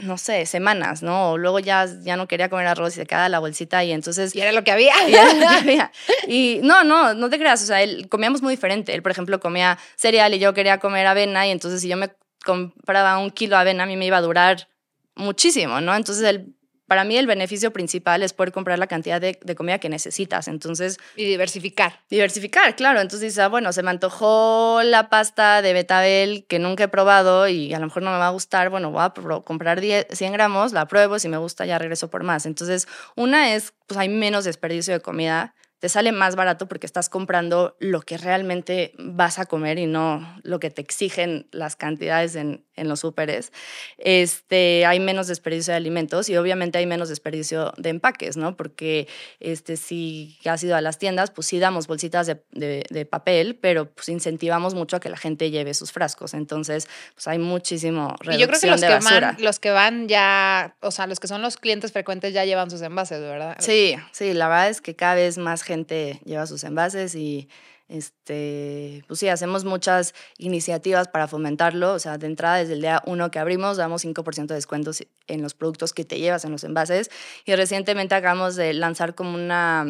no 0.00 0.18
sé, 0.18 0.46
semanas, 0.46 1.02
¿no? 1.02 1.32
O 1.32 1.38
luego 1.38 1.58
ya, 1.58 1.86
ya 2.02 2.16
no 2.16 2.28
quería 2.28 2.48
comer 2.48 2.66
arroz 2.66 2.94
y 2.94 3.00
se 3.00 3.06
quedaba 3.06 3.28
la 3.28 3.38
bolsita 3.38 3.84
y 3.84 3.92
entonces... 3.92 4.34
Y 4.34 4.40
era 4.40 4.52
lo 4.52 4.64
que 4.64 4.70
había. 4.70 4.94
Y 5.08 5.14
era 5.14 5.32
lo 5.32 5.38
que 5.40 5.46
había. 5.46 5.92
Y 6.26 6.60
no, 6.62 6.84
no, 6.84 7.14
no 7.14 7.30
te 7.30 7.38
creas, 7.38 7.62
o 7.62 7.66
sea, 7.66 7.82
él, 7.82 8.08
comíamos 8.08 8.42
muy 8.42 8.54
diferente. 8.54 8.94
Él, 8.94 9.02
por 9.02 9.12
ejemplo, 9.12 9.40
comía 9.40 9.78
cereal 9.96 10.34
y 10.34 10.38
yo 10.38 10.54
quería 10.54 10.78
comer 10.78 11.06
avena 11.06 11.46
y 11.46 11.50
entonces 11.50 11.80
si 11.80 11.88
yo 11.88 11.96
me 11.96 12.10
compraba 12.44 13.18
un 13.18 13.30
kilo 13.30 13.56
de 13.56 13.62
avena, 13.62 13.84
a 13.84 13.86
mí 13.86 13.96
me 13.96 14.06
iba 14.06 14.16
a 14.16 14.22
durar 14.22 14.68
muchísimo, 15.14 15.80
¿no? 15.80 15.94
Entonces 15.94 16.24
él 16.24 16.54
para 16.88 17.04
mí 17.04 17.18
el 17.18 17.26
beneficio 17.26 17.70
principal 17.70 18.22
es 18.22 18.32
poder 18.32 18.50
comprar 18.50 18.78
la 18.78 18.86
cantidad 18.86 19.20
de, 19.20 19.36
comida 19.54 19.78
que 19.78 19.90
necesitas. 19.90 20.48
Entonces. 20.48 20.98
Y 21.16 21.24
diversificar. 21.26 22.00
Diversificar, 22.08 22.74
claro. 22.74 23.00
Entonces 23.00 23.20
dices, 23.20 23.38
ah, 23.40 23.48
bueno, 23.48 23.72
se 23.74 23.82
me 23.82 23.90
antojó 23.90 24.80
la 24.82 25.10
pasta 25.10 25.60
de 25.60 25.74
betabel 25.74 26.46
que 26.48 26.58
nunca 26.58 26.84
he 26.84 26.88
probado 26.88 27.46
y 27.46 27.74
a 27.74 27.78
lo 27.78 27.86
mejor 27.86 28.02
no 28.02 28.10
me 28.10 28.16
va 28.16 28.28
a 28.28 28.30
gustar. 28.30 28.70
Bueno, 28.70 28.90
voy 28.90 29.02
a 29.02 29.12
comprar 29.44 29.80
100 29.80 30.32
gramos, 30.32 30.72
la 30.72 30.88
pruebo, 30.88 31.18
si 31.18 31.28
me 31.28 31.36
gusta 31.36 31.66
ya 31.66 31.78
regreso 31.78 32.08
por 32.08 32.24
más. 32.24 32.46
Entonces, 32.46 32.88
una 33.16 33.54
es, 33.54 33.74
pues 33.86 33.98
hay 33.98 34.08
menos 34.08 34.44
desperdicio 34.44 34.94
de 34.94 35.00
comida 35.00 35.54
te 35.78 35.88
sale 35.88 36.10
más 36.10 36.34
barato 36.34 36.66
porque 36.66 36.86
estás 36.86 37.08
comprando 37.08 37.76
lo 37.78 38.00
que 38.00 38.18
realmente 38.18 38.94
vas 38.98 39.38
a 39.38 39.46
comer 39.46 39.78
y 39.78 39.86
no 39.86 40.36
lo 40.42 40.58
que 40.58 40.70
te 40.70 40.82
exigen 40.82 41.46
las 41.52 41.76
cantidades 41.76 42.34
en, 42.34 42.64
en 42.78 42.88
los 42.88 43.00
súperes. 43.00 43.52
Este, 43.98 44.86
hay 44.86 45.00
menos 45.00 45.26
desperdicio 45.26 45.72
de 45.72 45.76
alimentos 45.76 46.28
y 46.28 46.36
obviamente 46.36 46.78
hay 46.78 46.86
menos 46.86 47.08
desperdicio 47.08 47.72
de 47.76 47.90
empaques, 47.90 48.36
¿no? 48.36 48.56
Porque 48.56 49.08
este, 49.40 49.76
si 49.76 50.38
has 50.44 50.62
ido 50.62 50.76
a 50.76 50.80
las 50.80 50.98
tiendas, 50.98 51.30
pues 51.30 51.46
sí 51.46 51.58
damos 51.58 51.86
bolsitas 51.86 52.26
de, 52.26 52.42
de, 52.52 53.04
papel, 53.06 53.56
pero 53.56 53.90
pues 53.90 54.08
incentivamos 54.08 54.74
mucho 54.74 54.96
a 54.96 55.00
que 55.00 55.08
la 55.08 55.16
gente 55.16 55.50
lleve 55.50 55.74
sus 55.74 55.92
frascos. 55.92 56.34
Entonces, 56.34 56.88
pues 57.14 57.26
hay 57.28 57.38
muchísimo 57.38 58.14
reducción 58.20 58.34
y 58.34 58.38
yo 58.38 58.48
creo 58.48 58.60
que 58.60 58.66
los 58.66 58.80
que 58.80 58.98
Van, 58.98 59.36
los 59.38 59.58
que 59.58 59.70
van 59.70 60.08
ya, 60.08 60.76
o 60.80 60.90
sea, 60.90 61.06
los 61.06 61.20
que 61.20 61.28
son 61.28 61.40
los 61.42 61.56
clientes 61.56 61.92
frecuentes 61.92 62.34
ya 62.34 62.44
llevan 62.44 62.70
sus 62.70 62.82
envases, 62.82 63.20
¿verdad? 63.20 63.56
Sí, 63.60 63.96
sí, 64.12 64.34
la 64.34 64.48
verdad 64.48 64.68
es 64.68 64.80
que 64.80 64.94
cada 64.94 65.14
vez 65.14 65.38
más 65.38 65.62
gente 65.62 66.20
lleva 66.24 66.46
sus 66.46 66.64
envases 66.64 67.14
y 67.14 67.48
este, 67.88 69.02
pues 69.08 69.18
sí, 69.20 69.28
hacemos 69.28 69.64
muchas 69.64 70.14
iniciativas 70.36 71.08
para 71.08 71.26
fomentarlo. 71.26 71.94
O 71.94 71.98
sea, 71.98 72.18
de 72.18 72.26
entrada, 72.26 72.58
desde 72.58 72.74
el 72.74 72.82
día 72.82 73.02
uno 73.06 73.30
que 73.30 73.38
abrimos, 73.38 73.76
damos 73.78 74.04
5% 74.04 74.46
de 74.46 74.54
descuentos 74.54 75.02
en 75.26 75.42
los 75.42 75.54
productos 75.54 75.92
que 75.92 76.04
te 76.04 76.18
llevas 76.18 76.44
en 76.44 76.52
los 76.52 76.64
envases. 76.64 77.10
Y 77.46 77.54
recientemente 77.54 78.14
acabamos 78.14 78.56
de 78.56 78.74
lanzar 78.74 79.14
como 79.14 79.34
una, 79.34 79.86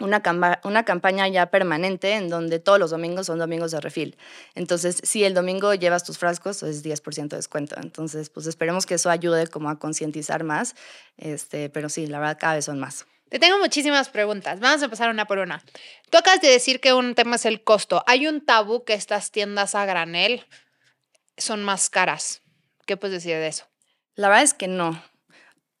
una, 0.00 0.60
una 0.64 0.84
campaña 0.84 1.28
ya 1.28 1.46
permanente 1.46 2.14
en 2.14 2.28
donde 2.28 2.58
todos 2.58 2.80
los 2.80 2.90
domingos 2.90 3.26
son 3.26 3.38
domingos 3.38 3.70
de 3.70 3.80
refil. 3.80 4.16
Entonces, 4.56 4.98
si 5.04 5.22
el 5.22 5.32
domingo 5.32 5.74
llevas 5.74 6.02
tus 6.02 6.18
frascos, 6.18 6.64
es 6.64 6.84
10% 6.84 7.28
de 7.28 7.36
descuento. 7.36 7.76
Entonces, 7.80 8.30
pues 8.30 8.48
esperemos 8.48 8.84
que 8.84 8.94
eso 8.94 9.10
ayude 9.10 9.46
como 9.46 9.70
a 9.70 9.78
concientizar 9.78 10.42
más. 10.42 10.74
Este, 11.16 11.70
pero 11.70 11.88
sí, 11.88 12.08
la 12.08 12.18
verdad, 12.18 12.38
cada 12.40 12.54
vez 12.56 12.64
son 12.64 12.80
más. 12.80 13.06
Te 13.28 13.40
tengo 13.40 13.58
muchísimas 13.58 14.08
preguntas. 14.08 14.60
Vamos 14.60 14.82
a 14.82 14.84
empezar 14.84 15.10
una 15.10 15.26
por 15.26 15.38
una. 15.38 15.62
Tú 16.10 16.18
acabas 16.18 16.40
de 16.40 16.48
decir 16.48 16.80
que 16.80 16.92
un 16.92 17.14
tema 17.14 17.36
es 17.36 17.44
el 17.44 17.64
costo. 17.64 18.04
Hay 18.06 18.28
un 18.28 18.44
tabú 18.44 18.84
que 18.84 18.94
estas 18.94 19.32
tiendas 19.32 19.74
a 19.74 19.84
granel 19.84 20.46
son 21.36 21.64
más 21.64 21.90
caras. 21.90 22.42
¿Qué 22.86 22.96
puedes 22.96 23.22
decir 23.22 23.36
de 23.36 23.48
eso? 23.48 23.66
La 24.14 24.28
verdad 24.28 24.44
es 24.44 24.54
que 24.54 24.68
no. 24.68 25.02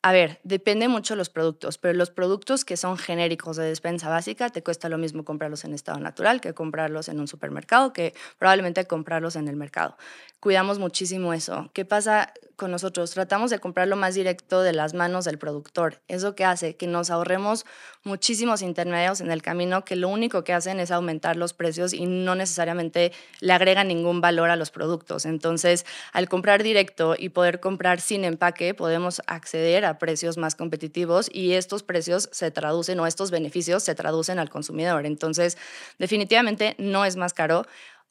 A 0.06 0.12
ver, 0.12 0.38
depende 0.44 0.86
mucho 0.86 1.14
de 1.14 1.18
los 1.18 1.30
productos, 1.30 1.78
pero 1.78 1.92
los 1.98 2.10
productos 2.10 2.64
que 2.64 2.76
son 2.76 2.96
genéricos 2.96 3.56
de 3.56 3.64
despensa 3.64 4.08
básica 4.08 4.50
te 4.50 4.62
cuesta 4.62 4.88
lo 4.88 4.98
mismo 4.98 5.24
comprarlos 5.24 5.64
en 5.64 5.74
estado 5.74 5.98
natural 5.98 6.40
que 6.40 6.54
comprarlos 6.54 7.08
en 7.08 7.18
un 7.18 7.26
supermercado, 7.26 7.92
que 7.92 8.14
probablemente 8.38 8.86
comprarlos 8.86 9.34
en 9.34 9.48
el 9.48 9.56
mercado. 9.56 9.96
Cuidamos 10.38 10.78
muchísimo 10.78 11.32
eso. 11.32 11.70
¿Qué 11.72 11.84
pasa 11.84 12.32
con 12.54 12.70
nosotros? 12.70 13.10
Tratamos 13.10 13.50
de 13.50 13.58
comprarlo 13.58 13.96
más 13.96 14.14
directo 14.14 14.62
de 14.62 14.72
las 14.72 14.94
manos 14.94 15.24
del 15.24 15.38
productor. 15.38 16.00
Eso 16.06 16.36
que 16.36 16.44
hace 16.44 16.76
que 16.76 16.86
nos 16.86 17.10
ahorremos 17.10 17.66
muchísimos 18.04 18.62
intermediarios 18.62 19.20
en 19.20 19.32
el 19.32 19.42
camino 19.42 19.84
que 19.84 19.96
lo 19.96 20.08
único 20.08 20.44
que 20.44 20.52
hacen 20.52 20.78
es 20.78 20.92
aumentar 20.92 21.36
los 21.36 21.52
precios 21.52 21.92
y 21.92 22.06
no 22.06 22.36
necesariamente 22.36 23.12
le 23.40 23.52
agregan 23.54 23.88
ningún 23.88 24.20
valor 24.20 24.50
a 24.50 24.56
los 24.56 24.70
productos. 24.70 25.26
Entonces, 25.26 25.84
al 26.12 26.28
comprar 26.28 26.62
directo 26.62 27.16
y 27.18 27.30
poder 27.30 27.58
comprar 27.58 28.00
sin 28.00 28.24
empaque, 28.24 28.72
podemos 28.72 29.22
acceder 29.26 29.84
a 29.84 29.95
precios 29.98 30.36
más 30.36 30.54
competitivos 30.54 31.28
y 31.32 31.52
estos 31.52 31.82
precios 31.82 32.28
se 32.32 32.50
traducen 32.50 32.98
o 33.00 33.06
estos 33.06 33.30
beneficios 33.30 33.82
se 33.82 33.94
traducen 33.94 34.38
al 34.38 34.50
consumidor. 34.50 35.06
Entonces, 35.06 35.56
definitivamente 35.98 36.74
no 36.78 37.04
es 37.04 37.16
más 37.16 37.34
caro. 37.34 37.66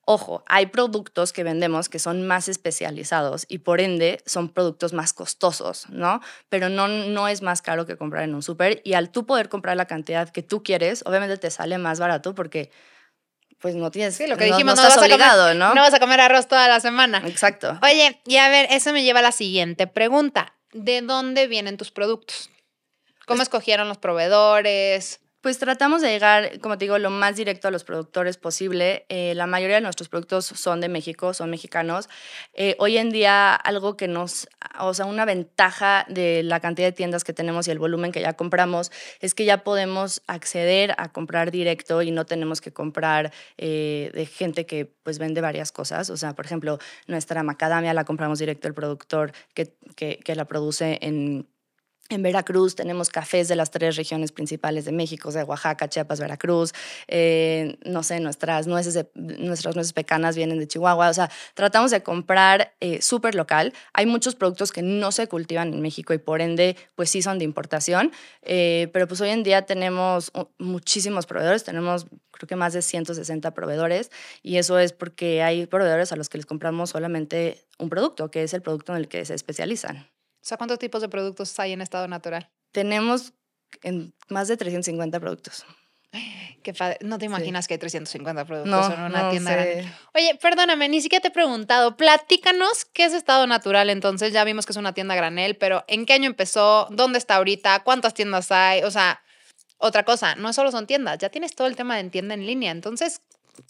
Ojo, 0.08 0.44
hay 0.48 0.68
productos 0.68 1.34
que 1.34 1.44
vendemos 1.44 1.90
que 1.90 1.98
son 1.98 2.28
más 2.28 2.48
especializados 2.48 3.46
y 3.50 3.60
por 3.60 3.82
ende 3.82 4.22
son 4.28 4.50
productos 4.50 4.94
más 4.94 5.14
costosos, 5.14 5.90
¿no? 5.90 6.22
Pero 6.50 6.70
no, 6.70 6.88
no 6.88 7.28
es 7.28 7.42
más 7.42 7.64
caro 7.64 7.88
que 7.88 7.98
comprar 7.98 8.24
en 8.24 8.36
un 8.36 8.44
súper 8.44 8.82
y 8.84 8.94
al 8.94 9.10
tú 9.10 9.26
poder 9.26 9.50
comprar 9.50 9.76
la 9.78 9.86
cantidad 9.86 10.30
que 10.30 10.44
tú 10.44 10.62
quieres, 10.62 11.02
obviamente 11.08 11.38
te 11.38 11.50
sale 11.50 11.80
más 11.80 12.00
barato 12.00 12.36
porque 12.36 12.70
pues 13.60 13.74
no 13.74 13.90
tienes, 13.90 14.16
Sí, 14.16 14.28
lo 14.28 14.38
que 14.38 14.46
dijimos, 14.46 14.76
no, 14.76 14.82
no, 14.84 14.88
estás 14.88 14.98
vas 14.98 15.04
a 15.04 15.06
obligado, 15.08 15.44
comer, 15.44 15.56
¿no? 15.56 15.74
no 15.74 15.82
vas 15.82 15.94
a 15.94 16.00
comer 16.00 16.22
arroz 16.22 16.48
toda 16.48 16.68
la 16.68 16.80
semana. 16.80 17.24
Exacto. 17.26 17.80
Oye, 17.82 18.22
y 18.26 18.38
a 18.38 18.48
ver, 18.50 18.68
eso 18.70 18.94
me 18.94 19.04
lleva 19.04 19.20
a 19.20 19.24
la 19.24 19.32
siguiente 19.32 19.88
pregunta. 19.88 20.55
¿De 20.76 21.02
dónde 21.02 21.48
vienen 21.48 21.78
tus 21.78 21.90
productos? 21.90 22.50
¿Cómo 23.26 23.42
escogieron 23.42 23.88
los 23.88 23.98
proveedores? 23.98 25.22
Pues 25.46 25.60
tratamos 25.60 26.02
de 26.02 26.10
llegar, 26.10 26.60
como 26.60 26.76
te 26.76 26.86
digo, 26.86 26.98
lo 26.98 27.12
más 27.12 27.36
directo 27.36 27.68
a 27.68 27.72
los 27.72 27.84
productores 27.84 28.36
posible. 28.36 29.06
Eh, 29.10 29.36
la 29.36 29.46
mayoría 29.46 29.76
de 29.76 29.82
nuestros 29.84 30.10
productos 30.10 30.48
son 30.48 30.82
de 30.82 30.90
México, 30.90 31.36
son 31.36 31.52
mexicanos. 31.52 32.10
Eh, 32.56 32.76
hoy 32.80 32.98
en 32.98 33.12
día, 33.12 33.54
algo 33.54 33.96
que 33.96 34.08
nos, 34.08 34.48
o 34.80 34.96
sea, 34.96 35.06
una 35.06 35.24
ventaja 35.24 36.08
de 36.10 36.42
la 36.42 36.60
cantidad 36.62 36.88
de 36.88 36.94
tiendas 36.94 37.24
que 37.24 37.32
tenemos 37.32 37.68
y 37.68 37.72
el 37.72 37.78
volumen 37.78 38.12
que 38.12 38.22
ya 38.22 38.34
compramos 38.34 38.92
es 39.20 39.36
que 39.36 39.46
ya 39.46 39.64
podemos 39.64 40.24
acceder 40.26 40.96
a 40.98 41.12
comprar 41.12 41.52
directo 41.52 42.02
y 42.02 42.10
no 42.10 42.26
tenemos 42.26 42.60
que 42.60 42.74
comprar 42.74 43.32
eh, 43.60 44.10
de 44.16 44.26
gente 44.26 44.66
que 44.66 44.92
pues 45.04 45.20
vende 45.20 45.42
varias 45.42 45.72
cosas. 45.72 46.10
O 46.10 46.18
sea, 46.18 46.34
por 46.34 46.48
ejemplo, 46.48 46.80
nuestra 47.06 47.44
macadamia 47.44 47.94
la 47.94 48.04
compramos 48.04 48.40
directo 48.40 48.68
del 48.68 48.74
productor 48.74 49.32
que, 49.54 49.76
que, 49.96 50.18
que 50.26 50.34
la 50.34 50.46
produce 50.46 50.98
en 51.04 51.48
en 52.10 52.22
Veracruz 52.22 52.76
tenemos 52.76 53.10
cafés 53.10 53.48
de 53.48 53.56
las 53.56 53.72
tres 53.72 53.96
regiones 53.96 54.32
principales 54.32 54.86
de 54.86 54.92
México, 54.92 55.30
o 55.30 55.32
sea, 55.32 55.44
Oaxaca, 55.44 55.90
Chiapas, 55.90 56.20
Veracruz. 56.20 56.72
Eh, 57.08 57.78
no 57.84 58.04
sé, 58.04 58.20
nuestras 58.20 58.68
nueces, 58.68 58.94
de- 58.94 59.10
nuestras 59.16 59.76
nueces 59.76 59.92
pecanas 59.94 60.36
vienen 60.36 60.60
de 60.60 60.68
Chihuahua. 60.68 61.10
O 61.10 61.14
sea, 61.14 61.32
tratamos 61.56 61.90
de 61.92 62.04
comprar 62.04 62.76
eh, 62.80 63.02
súper 63.02 63.34
local. 63.34 63.74
Hay 63.94 64.06
muchos 64.06 64.36
productos 64.36 64.72
que 64.72 64.84
no 64.84 65.12
se 65.12 65.28
cultivan 65.28 65.74
en 65.74 65.82
México 65.82 66.14
y 66.14 66.20
por 66.20 66.42
ende, 66.42 66.76
pues 66.94 67.10
sí 67.10 67.22
son 67.24 67.40
de 67.40 67.46
importación. 67.46 68.12
Eh, 68.44 68.90
pero 68.94 69.08
pues 69.08 69.20
hoy 69.22 69.30
en 69.30 69.42
día 69.44 69.64
tenemos 69.64 70.32
uh, 70.36 70.46
muchísimos 70.60 71.26
proveedores. 71.26 71.64
Tenemos 71.64 72.06
creo 72.32 72.48
que 72.48 72.56
más 72.56 72.74
de 72.74 72.82
160 72.82 73.52
proveedores 73.54 74.12
y 74.44 74.58
eso 74.58 74.78
es 74.78 74.92
porque 74.94 75.42
hay 75.42 75.66
proveedores 75.68 76.12
a 76.12 76.18
los 76.18 76.30
que 76.30 76.38
les 76.38 76.46
compramos 76.46 76.90
solamente 76.92 77.66
un 77.80 77.90
producto, 77.90 78.30
que 78.30 78.44
es 78.44 78.54
el 78.54 78.62
producto 78.62 78.92
en 78.92 78.98
el 79.00 79.08
que 79.08 79.24
se 79.26 79.34
especializan. 79.34 80.15
O 80.46 80.48
sea, 80.48 80.58
¿cuántos 80.58 80.78
tipos 80.78 81.02
de 81.02 81.10
productos 81.10 81.60
hay 81.60 81.72
en 81.74 81.82
estado 81.82 82.08
natural? 82.08 82.52
Tenemos 82.72 83.34
en 83.82 84.14
más 84.30 84.48
de 84.48 84.56
350 84.58 85.20
productos. 85.20 85.66
Qué 86.64 86.72
padre. 86.72 87.00
No 87.02 87.18
te 87.18 87.26
imaginas 87.26 87.68
que 87.68 87.74
hay 87.74 87.80
350 87.80 88.46
productos 88.46 88.72
No, 88.72 88.94
en 88.94 89.02
una 89.06 89.24
no 89.24 89.30
tienda 89.32 89.52
sé. 89.52 89.56
grande. 89.56 89.92
Oye, 90.14 90.38
perdóname, 90.40 90.88
ni 90.88 91.02
siquiera 91.02 91.24
te 91.24 91.30
he 91.30 91.32
preguntado. 91.32 91.98
Platícanos 91.98 92.86
qué 92.86 93.06
es 93.06 93.14
estado 93.14 93.48
natural. 93.48 93.90
Entonces, 93.90 94.34
ya 94.34 94.44
vimos 94.44 94.68
que 94.68 94.74
es 94.74 94.78
una 94.78 94.94
tienda 94.94 95.16
granel, 95.16 95.58
pero 95.58 95.84
¿en 95.88 96.06
qué 96.06 96.14
año 96.14 96.28
empezó? 96.28 96.88
¿Dónde 96.92 97.18
está 97.18 97.38
ahorita? 97.38 97.80
¿Cuántas 97.84 98.14
tiendas 98.14 98.52
hay? 98.52 98.84
O 98.84 98.92
sea, 98.92 99.24
otra 99.78 100.04
cosa, 100.06 100.36
no 100.36 100.54
solo 100.54 100.70
son 100.70 100.86
tiendas, 100.86 101.18
ya 101.18 101.30
tienes 101.30 101.56
todo 101.56 101.66
el 101.68 101.76
tema 101.76 101.98
de 101.98 102.04
tienda 102.12 102.36
en 102.36 102.46
línea. 102.46 102.72
Entonces, 102.72 103.22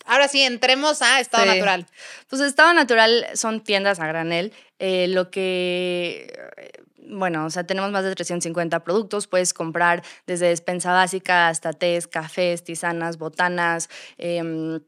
ahora 0.05 0.27
sí, 0.27 0.41
entremos 0.41 1.01
a 1.01 1.19
estado 1.19 1.43
Sí. 1.43 1.49
natural. 1.49 1.85
Pues 2.29 2.41
Estado 2.41 2.73
Natural 2.73 3.25
son 3.33 3.61
tiendas 3.63 3.99
a 3.99 4.07
granel. 4.07 4.53
eh, 4.79 5.07
lo 5.07 5.31
que, 5.31 6.27
eh, 6.57 6.71
bueno, 7.07 7.45
o 7.45 7.49
sea, 7.49 7.65
tenemos 7.65 7.91
más 7.91 8.03
de 8.03 8.13
350 8.13 8.83
productos. 8.83 9.27
Puedes 9.27 9.53
comprar 9.53 10.03
desde 10.27 10.47
despensa 10.47 10.91
básica 10.91 11.47
hasta 11.47 11.71
tés, 11.73 12.07
cafés, 12.07 12.63
tisanas, 12.63 13.17
botanas. 13.17 13.89
em, 14.17 14.81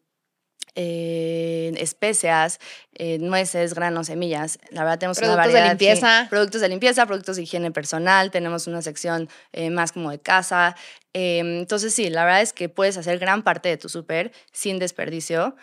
eh, 0.80 1.74
especias, 1.78 2.60
eh, 2.94 3.18
nueces, 3.20 3.74
granos, 3.74 4.08
semillas. 4.08 4.60
La 4.70 4.84
verdad 4.84 5.00
tenemos 5.00 5.18
una 5.18 5.28
Productos 5.30 5.54
de 5.54 5.60
variedad. 5.60 5.78
sí. 5.80 5.86
limpieza. 5.86 6.28
productos 6.30 6.62
de 6.62 6.70
limpieza, 6.70 7.06
productos 7.08 7.36
de 7.36 7.44
higiene 7.44 7.72
personal. 7.72 8.30
Tenemos 8.30 8.68
una 8.68 8.84
sección 8.84 9.28
eh, 9.54 9.72
más 9.72 9.92
como 9.92 10.12
de 10.12 10.20
casa. 10.20 10.76
Em, 11.14 11.58
entonces 11.60 11.96
sí, 11.96 12.12
la 12.12 12.26
verdad 12.26 12.42
es 12.44 12.54
que 12.54 12.70
puedes 12.70 12.96
hacer 12.96 13.18
gran 13.18 13.42
parte 13.42 13.70
de 13.70 13.78
tu 13.78 13.90
súper 13.90 14.32
sin 14.52 14.78
desperdicio. 14.78 15.56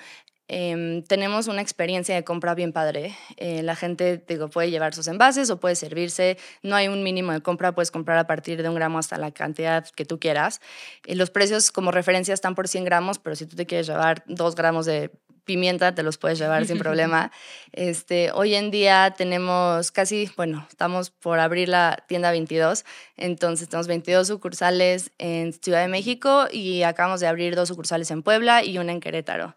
Em, 0.47 1.03
tenemos 1.05 1.49
una 1.49 1.63
experiencia 1.63 2.15
de 2.15 2.23
compra 2.23 2.55
bien 2.55 2.73
padre. 2.73 3.17
Eh, 3.37 3.63
la 3.63 3.77
gente 3.77 4.23
digo, 4.29 4.49
puede 4.49 4.71
llevar 4.71 4.95
sus 4.95 5.09
envases 5.09 5.49
o 5.51 5.59
puede 5.59 5.75
servirse. 5.75 6.37
No 6.63 6.77
hay 6.77 6.89
un 6.89 7.03
mínimo 7.03 7.33
de 7.33 7.41
compra, 7.41 7.75
puedes 7.75 7.91
comprar 7.91 8.19
a 8.19 8.27
partir 8.27 8.63
de 8.63 8.69
un 8.69 8.75
gramo 8.75 8.99
hasta 8.99 9.17
la 9.17 9.31
cantidad 9.31 9.89
que 9.89 10.05
tú 10.05 10.19
quieras. 10.21 10.61
Eh, 11.07 11.15
los 11.17 11.31
precios 11.31 11.73
como 11.73 11.91
referencia 11.93 12.35
están 12.35 12.55
por 12.55 12.69
100 12.69 12.85
gramos, 12.85 13.19
pero 13.19 13.37
si 13.37 13.47
tú 13.47 13.57
te 13.57 13.65
quieres 13.67 13.87
llevar 13.87 14.23
dos 14.27 14.55
gramos 14.55 14.85
de 14.85 15.11
pimienta, 15.45 15.95
te 15.95 16.03
los 16.03 16.19
puedes 16.19 16.39
llevar 16.39 16.67
sin 16.67 16.79
problema. 16.85 17.33
Este, 17.73 18.31
hoy 18.33 18.55
en 18.55 18.71
día 18.71 19.15
tenemos 19.17 19.93
casi, 19.93 20.31
bueno, 20.37 20.67
estamos 20.69 21.11
por 21.11 21.39
abrir 21.39 21.69
la 21.69 22.05
tienda 22.07 22.31
22, 22.31 22.85
entonces 23.17 23.69
tenemos 23.69 23.87
22 23.87 24.27
sucursales 24.27 25.11
en 25.19 25.53
Ciudad 25.53 25.81
de 25.81 25.89
México 25.89 26.47
y 26.51 26.83
acabamos 26.83 27.21
de 27.21 27.29
abrir 27.29 27.57
dos 27.57 27.69
sucursales 27.69 28.11
en 28.11 28.23
Puebla 28.23 28.63
y 28.65 28.79
una 28.79 28.93
en 28.93 29.01
Querétaro. 29.01 29.55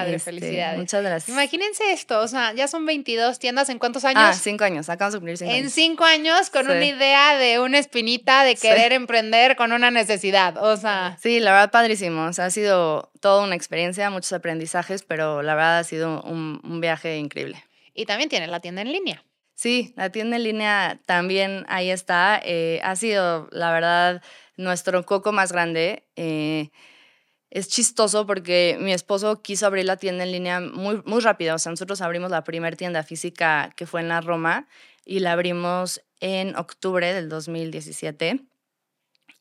Padre, 0.00 0.16
Este, 0.16 0.30
felicidades. 0.30 0.78
Muchas 0.78 1.02
gracias. 1.02 1.28
Imagínense 1.28 1.92
esto, 1.92 2.20
o 2.20 2.28
sea, 2.28 2.52
ya 2.54 2.68
son 2.68 2.84
22 2.86 3.38
tiendas 3.38 3.68
en 3.68 3.78
cuántos 3.78 4.04
años? 4.04 4.22
Ah, 4.24 4.32
cinco 4.34 4.64
años, 4.64 4.88
acabamos 4.88 5.14
de 5.14 5.18
cumplir 5.20 5.36
cinco 5.38 5.50
en 5.52 5.58
años. 5.60 5.72
cinco 5.72 6.04
años 6.04 6.50
con 6.50 6.66
Sí. 6.66 6.72
una 6.72 6.84
idea 6.84 7.36
de 7.36 7.60
una 7.60 7.78
espinita 7.78 8.44
de 8.44 8.56
Sí. 8.56 8.62
querer 8.68 8.92
emprender 8.92 9.56
con 9.56 9.72
una 9.72 9.90
necesidad. 9.90 10.56
O 10.62 10.76
sea, 10.76 11.16
Sí, 11.20 11.40
la 11.40 11.52
verdad, 11.52 11.70
padrísimo. 11.70 12.24
O 12.26 12.32
sea, 12.32 12.46
ha 12.46 12.50
sido 12.50 13.10
toda 13.20 13.44
una 13.44 13.54
experiencia, 13.54 14.10
muchos 14.10 14.32
aprendizajes, 14.32 15.02
pero 15.02 15.42
la 15.42 15.54
verdad 15.54 15.78
ha 15.78 15.84
sido 15.84 16.22
un, 16.22 16.60
un 16.64 16.80
viaje 16.80 17.16
increíble. 17.18 17.62
y 17.94 18.06
también 18.06 18.28
tienes 18.28 18.48
la 18.48 18.60
tienda 18.60 18.82
en 18.82 18.92
línea. 18.92 19.24
Sí, 19.54 19.92
la 19.96 20.10
tienda 20.10 20.36
en 20.36 20.44
línea 20.44 21.00
también 21.04 21.64
ahí 21.68 21.90
está. 21.90 22.40
Eh, 22.44 22.80
ha 22.84 22.94
sido, 22.94 23.48
la 23.50 23.72
verdad, 23.72 24.22
nuestro 24.56 25.04
coco 25.04 25.32
más 25.32 25.50
grande. 25.50 26.04
Eh, 26.14 26.70
es 27.50 27.68
chistoso 27.68 28.26
porque 28.26 28.76
mi 28.80 28.92
esposo 28.92 29.42
quiso 29.42 29.66
abrir 29.66 29.86
la 29.86 29.96
tienda 29.96 30.24
en 30.24 30.32
línea 30.32 30.60
muy, 30.60 31.02
muy 31.04 31.20
rápido. 31.20 31.54
O 31.54 31.58
sea, 31.58 31.70
nosotros 31.70 32.00
abrimos 32.00 32.30
la 32.30 32.44
primera 32.44 32.76
tienda 32.76 33.02
física 33.02 33.72
que 33.76 33.86
fue 33.86 34.00
en 34.00 34.08
la 34.08 34.20
Roma 34.20 34.68
y 35.04 35.20
la 35.20 35.32
abrimos 35.32 36.02
en 36.20 36.56
octubre 36.56 37.12
del 37.14 37.28
2017. 37.28 38.44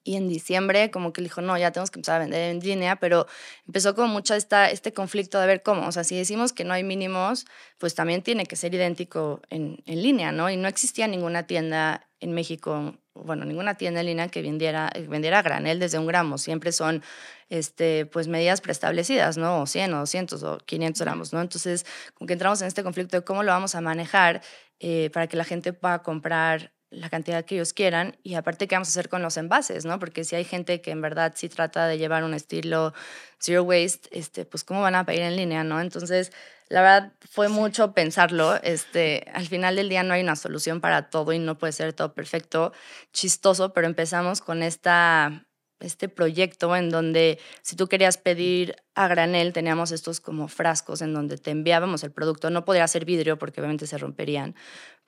Y 0.04 0.16
en 0.16 0.30
diciembre 0.30 0.90
como 0.90 1.12
que 1.12 1.22
dijo, 1.22 1.42
no, 1.42 1.58
ya 1.58 1.72
tenemos 1.72 1.92
que 1.92 2.00
empezar 2.00 2.16
a 2.16 2.20
vender 2.20 2.50
en 2.50 2.62
línea, 2.62 2.96
pero 2.96 3.28
empezó 3.66 3.94
como 3.94 4.08
mucho 4.08 4.36
esta, 4.36 4.70
este 4.70 4.94
conflicto 4.94 5.38
de 5.38 5.48
ver 5.48 5.64
cómo, 5.64 5.86
o 5.86 5.92
sea, 5.92 6.06
si 6.06 6.16
decimos 6.16 6.54
que 6.54 6.64
no 6.64 6.74
hay 6.74 6.86
mínimos, 6.86 7.46
pues 7.78 7.94
también 7.94 8.22
tiene 8.22 8.46
que 8.46 8.56
ser 8.56 8.74
idéntico 8.74 9.42
en, 9.50 9.84
en 9.86 10.02
línea, 10.02 10.32
¿no? 10.32 10.50
Y 10.50 10.56
no 10.56 10.70
existía 10.70 11.10
ninguna 11.10 11.46
tienda 11.46 12.07
en 12.20 12.34
México, 12.34 12.96
bueno, 13.14 13.46
ninguna 13.46 13.76
tienda 13.76 14.00
en 14.02 14.08
línea 14.08 14.28
que 14.30 14.42
vendiera, 14.42 14.90
eh, 14.94 15.08
vendiera 15.08 15.42
granel 15.42 15.80
desde 15.80 16.00
un 16.00 16.08
gramo, 16.08 16.38
siempre 16.38 16.72
son, 16.72 17.04
este, 17.50 18.06
pues, 18.06 18.28
medidas 18.28 18.62
preestablecidas, 18.62 19.38
¿no? 19.38 19.62
O 19.62 19.66
100 19.66 19.94
o 19.94 20.00
200 20.00 20.44
o 20.44 20.58
500 20.60 21.02
gramos, 21.02 21.34
¿no? 21.34 21.42
Entonces, 21.42 21.86
como 22.16 22.28
que 22.28 22.34
entramos 22.34 22.62
en 22.62 22.68
este 22.68 22.84
conflicto 22.84 23.18
de 23.18 23.24
cómo 23.24 23.44
lo 23.44 23.52
vamos 23.52 23.76
a 23.76 23.82
manejar 23.82 24.42
eh, 24.80 25.10
para 25.14 25.28
que 25.28 25.38
la 25.38 25.44
gente 25.44 25.74
pueda 25.74 26.04
comprar 26.04 26.74
la 26.90 27.10
cantidad 27.10 27.44
que 27.44 27.56
ellos 27.56 27.74
quieran 27.74 28.18
y 28.24 28.36
aparte 28.36 28.68
qué 28.68 28.76
vamos 28.76 28.88
a 28.90 28.92
hacer 28.92 29.10
con 29.10 29.22
los 29.22 29.38
envases, 29.38 29.86
¿no? 29.86 30.00
Porque 30.00 30.24
si 30.24 30.36
hay 30.36 30.46
gente 30.46 30.82
que 30.82 30.92
en 30.92 31.02
verdad 31.02 31.34
sí 31.36 31.50
trata 31.50 31.86
de 31.88 31.98
llevar 31.98 32.24
un 32.24 32.34
estilo 32.34 32.94
zero 33.40 33.64
waste, 33.64 34.10
este, 34.18 34.46
pues 34.46 34.64
cómo 34.64 34.82
van 34.82 34.96
a 34.96 35.06
pedir 35.06 35.22
en 35.22 35.36
línea, 35.36 35.64
¿no? 35.64 35.82
Entonces, 35.82 36.32
la 36.70 36.82
verdad 36.82 37.14
fue 37.30 37.50
mucho 37.50 37.94
pensarlo, 37.94 38.56
este, 38.64 39.26
al 39.34 39.48
final 39.48 39.76
del 39.76 39.90
día 39.90 40.04
no 40.04 40.14
hay 40.14 40.22
una 40.22 40.36
solución 40.36 40.82
para 40.82 41.10
todo 41.10 41.34
y 41.34 41.40
no 41.40 41.58
puede 41.58 41.74
ser 41.74 41.94
todo 41.94 42.14
perfecto, 42.14 42.74
chistoso, 43.14 43.74
pero 43.74 43.88
empezamos 43.88 44.42
con 44.42 44.64
esta 44.64 45.48
este 45.80 46.10
proyecto 46.10 46.76
en 46.76 46.90
donde 46.90 47.40
si 47.62 47.76
tú 47.76 47.88
querías 47.88 48.18
pedir 48.18 48.76
a 48.96 49.08
granel, 49.08 49.54
teníamos 49.54 49.92
estos 49.92 50.20
como 50.20 50.48
frascos 50.48 51.02
en 51.02 51.14
donde 51.14 51.38
te 51.38 51.52
enviábamos 51.52 52.04
el 52.04 52.12
producto. 52.12 52.50
No 52.50 52.66
podía 52.66 52.88
ser 52.88 53.06
vidrio 53.06 53.38
porque 53.38 53.62
obviamente 53.62 53.88
se 53.88 53.98
romperían, 53.98 54.56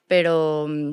pero 0.06 0.66
mm, 0.68 0.92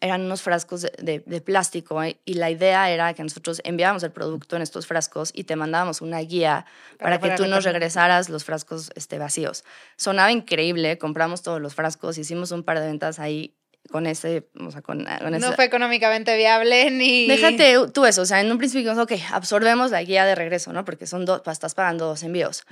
eran 0.00 0.22
unos 0.22 0.42
frascos 0.42 0.82
de, 0.82 1.22
de, 1.24 1.40
plástico 1.40 2.02
¿eh? 2.02 2.18
y 2.24 2.34
la 2.34 2.50
idea 2.50 2.90
era 2.90 3.14
que 3.14 3.22
nosotros 3.22 3.60
enviábamos 3.64 4.02
el 4.02 4.10
producto 4.10 4.56
en 4.56 4.62
estos 4.62 4.86
frascos 4.86 5.30
y 5.32 5.44
te 5.44 5.56
mandábamos 5.56 6.00
una 6.00 6.18
guía 6.18 6.66
para, 6.98 7.20
que 7.20 7.30
tú 7.30 7.46
nos 7.46 7.64
regresaras 7.64 8.28
los 8.28 8.44
frascos 8.44 8.90
este, 8.96 9.18
vacíos. 9.18 9.64
Sonaba 9.96 10.32
increíble, 10.32 10.98
compramos 10.98 11.42
todos 11.42 11.60
los 11.60 11.74
frascos, 11.74 12.18
hicimos 12.18 12.50
un 12.50 12.64
par 12.64 12.80
de 12.80 12.86
ventas 12.86 13.18
ahí 13.18 13.54
con 13.90 14.06
ese, 14.06 14.48
o 14.60 14.70
sea, 14.70 14.82
con, 14.82 15.04
No 15.04 15.52
fue 15.52 15.64
económicamente 15.64 16.36
viable 16.36 16.90
ni... 16.90 17.26
Déjate 17.26 17.76
tú 17.92 18.04
eso, 18.04 18.22
o 18.22 18.26
sea, 18.26 18.40
en 18.40 18.50
un 18.50 18.58
principio 18.58 18.90
dijimos, 18.90 19.04
ok, 19.04 19.12
absorbemos 19.32 19.90
la 19.90 20.02
guía 20.02 20.24
de 20.24 20.34
regreso, 20.34 20.72
¿no? 20.72 20.84
Porque 20.84 21.06
son 21.06 21.24
dos, 21.24 21.42
estás 21.46 21.74
pagando 21.74 22.06
dos 22.06 22.22
envíos. 22.22 22.64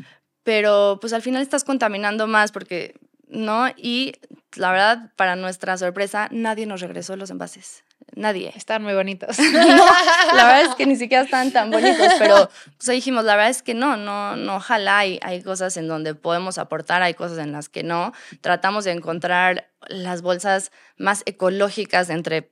Pero 0.42 0.98
pues 1.00 1.12
al 1.12 1.22
final 1.22 1.42
estás 1.42 1.64
contaminando 1.64 2.26
más 2.26 2.52
porque, 2.52 2.94
¿no? 3.30 3.68
Y 3.76 4.14
la 4.56 4.72
verdad, 4.72 5.12
para 5.16 5.36
nuestra 5.36 5.76
sorpresa, 5.78 6.28
nadie 6.30 6.66
nos 6.66 6.80
regresó 6.80 7.16
los 7.16 7.30
envases. 7.30 7.84
Nadie. 8.16 8.52
Están 8.56 8.82
muy 8.82 8.94
bonitos. 8.94 9.38
la 10.34 10.44
verdad 10.44 10.62
es 10.62 10.74
que 10.74 10.86
ni 10.86 10.96
siquiera 10.96 11.22
están 11.22 11.52
tan 11.52 11.70
bonitos, 11.70 12.12
pero 12.18 12.50
pues 12.76 12.88
dijimos, 12.88 13.24
la 13.24 13.36
verdad 13.36 13.50
es 13.50 13.62
que 13.62 13.74
no, 13.74 13.96
no, 13.96 14.36
no, 14.36 14.56
ojalá 14.56 14.98
hay, 14.98 15.20
hay 15.22 15.42
cosas 15.42 15.76
en 15.76 15.86
donde 15.86 16.14
podemos 16.14 16.58
aportar, 16.58 17.02
hay 17.02 17.14
cosas 17.14 17.38
en 17.38 17.52
las 17.52 17.68
que 17.68 17.84
no. 17.84 18.12
Tratamos 18.40 18.84
de 18.84 18.92
encontrar 18.92 19.68
las 19.86 20.22
bolsas 20.22 20.72
más 20.96 21.22
ecológicas 21.26 22.10
entre 22.10 22.50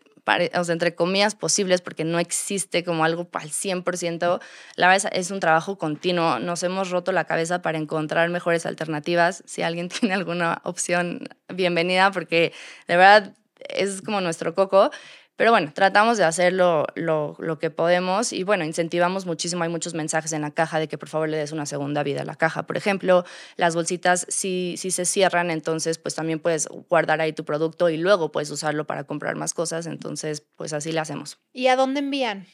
o 0.55 0.65
sea, 0.65 0.73
entre 0.73 0.95
comillas 0.95 1.35
posibles, 1.35 1.81
porque 1.81 2.05
no 2.05 2.19
existe 2.19 2.85
como 2.85 3.05
algo 3.05 3.29
al 3.33 3.51
100%. 3.51 4.41
La 4.77 4.89
verdad 4.89 5.11
es 5.15 5.31
un 5.31 5.41
trabajo 5.41 5.79
continuo. 5.79 6.39
Nos 6.39 6.63
hemos 6.63 6.91
roto 6.91 7.13
la 7.13 7.25
cabeza 7.25 7.63
para 7.63 7.79
encontrar 7.79 8.29
mejores 8.31 8.67
alternativas. 8.67 9.43
Si 9.47 9.63
alguien 9.63 9.89
tiene 10.01 10.15
alguna 10.15 10.61
opción, 10.65 11.29
bienvenida, 11.53 12.11
porque 12.11 12.53
de 12.87 12.97
verdad 12.97 13.35
es 13.69 14.03
como 14.03 14.21
nuestro 14.21 14.55
coco. 14.55 14.91
Pero 15.39 15.53
bueno, 15.53 15.71
tratamos 15.73 16.19
de 16.19 16.25
hacer 16.25 16.53
lo, 16.53 16.85
lo, 16.97 17.59
que 17.61 17.71
podemos 17.71 18.33
y 18.33 18.43
bueno, 18.43 18.65
incentivamos 18.65 19.25
muchísimo. 19.25 19.63
Hay 19.63 19.69
muchos 19.69 19.95
mensajes 19.95 20.33
en 20.33 20.43
la 20.43 20.51
caja 20.51 20.81
de 20.81 20.89
que 20.89 20.99
por 20.99 21.09
favor 21.09 21.29
le 21.29 21.37
des 21.37 21.53
una 21.53 21.65
segunda 21.65 22.03
vida 22.03 22.23
a 22.23 22.25
la 22.25 22.35
caja. 22.35 22.65
Por 22.65 22.77
ejemplo, 22.77 23.25
las 23.55 23.77
bolsitas 23.77 24.27
si, 24.29 24.75
si 24.79 24.91
se 24.91 25.05
cierran, 25.05 25.53
entonces 25.53 25.97
pues 25.99 26.17
también 26.17 26.41
puedes 26.41 26.67
guardar 26.67 27.21
ahí 27.21 27.33
tu 27.33 27.45
producto 27.45 27.89
y 27.89 27.99
luego 27.99 28.33
puedes 28.33 28.51
usarlo 28.51 28.85
para 28.85 29.05
comprar 29.05 29.37
más 29.37 29.55
cosas. 29.55 29.87
Entonces, 29.87 30.43
pues 30.57 30.73
así 30.73 30.91
le 30.91 30.99
hacemos. 30.99 31.39
¿Y 31.53 31.69
a 31.69 31.77
dónde 31.77 32.01
envían? 32.01 32.49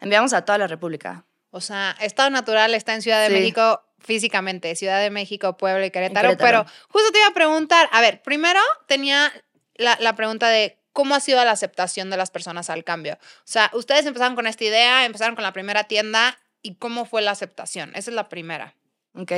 Enviamos 0.00 0.32
a 0.32 0.44
toda 0.44 0.58
la 0.58 0.66
República. 0.66 1.24
O 1.50 1.60
sea, 1.60 1.96
Estado 2.00 2.30
Natural 2.30 2.74
está 2.74 2.92
en 2.94 3.02
Ciudad 3.02 3.22
de 3.22 3.30
México 3.30 3.84
físicamente, 4.00 4.74
Ciudad 4.74 5.00
de 5.00 5.10
México, 5.10 5.56
Puebla 5.56 5.86
y 5.86 5.92
Querétaro, 5.92 6.36
Pero 6.36 6.66
justo 6.88 7.12
te 7.12 7.18
iba 7.20 7.28
a 7.28 7.34
preguntar, 7.34 7.88
a 7.92 8.00
ver, 8.00 8.20
primero 8.22 8.58
tenía 8.88 9.32
la, 9.76 9.96
la 10.00 10.16
pregunta 10.16 10.48
de 10.48 10.76
¿Cómo 10.96 11.14
ha 11.14 11.20
sido 11.20 11.44
la 11.44 11.50
aceptación 11.50 12.08
de 12.08 12.16
las 12.16 12.30
personas 12.30 12.70
al 12.70 12.82
cambio? 12.82 13.18
O 13.20 13.44
sea, 13.44 13.70
ustedes 13.74 14.06
empezaron 14.06 14.34
con 14.34 14.46
esta 14.46 14.64
idea, 14.64 15.04
empezaron 15.04 15.34
con 15.34 15.42
la 15.42 15.52
primera 15.52 15.84
tienda 15.84 16.38
y 16.62 16.76
cómo 16.76 17.04
fue 17.04 17.20
la 17.20 17.32
aceptación. 17.32 17.90
Esa 17.90 18.10
es 18.10 18.14
la 18.14 18.30
primera. 18.30 18.74
Ok, 19.14 19.32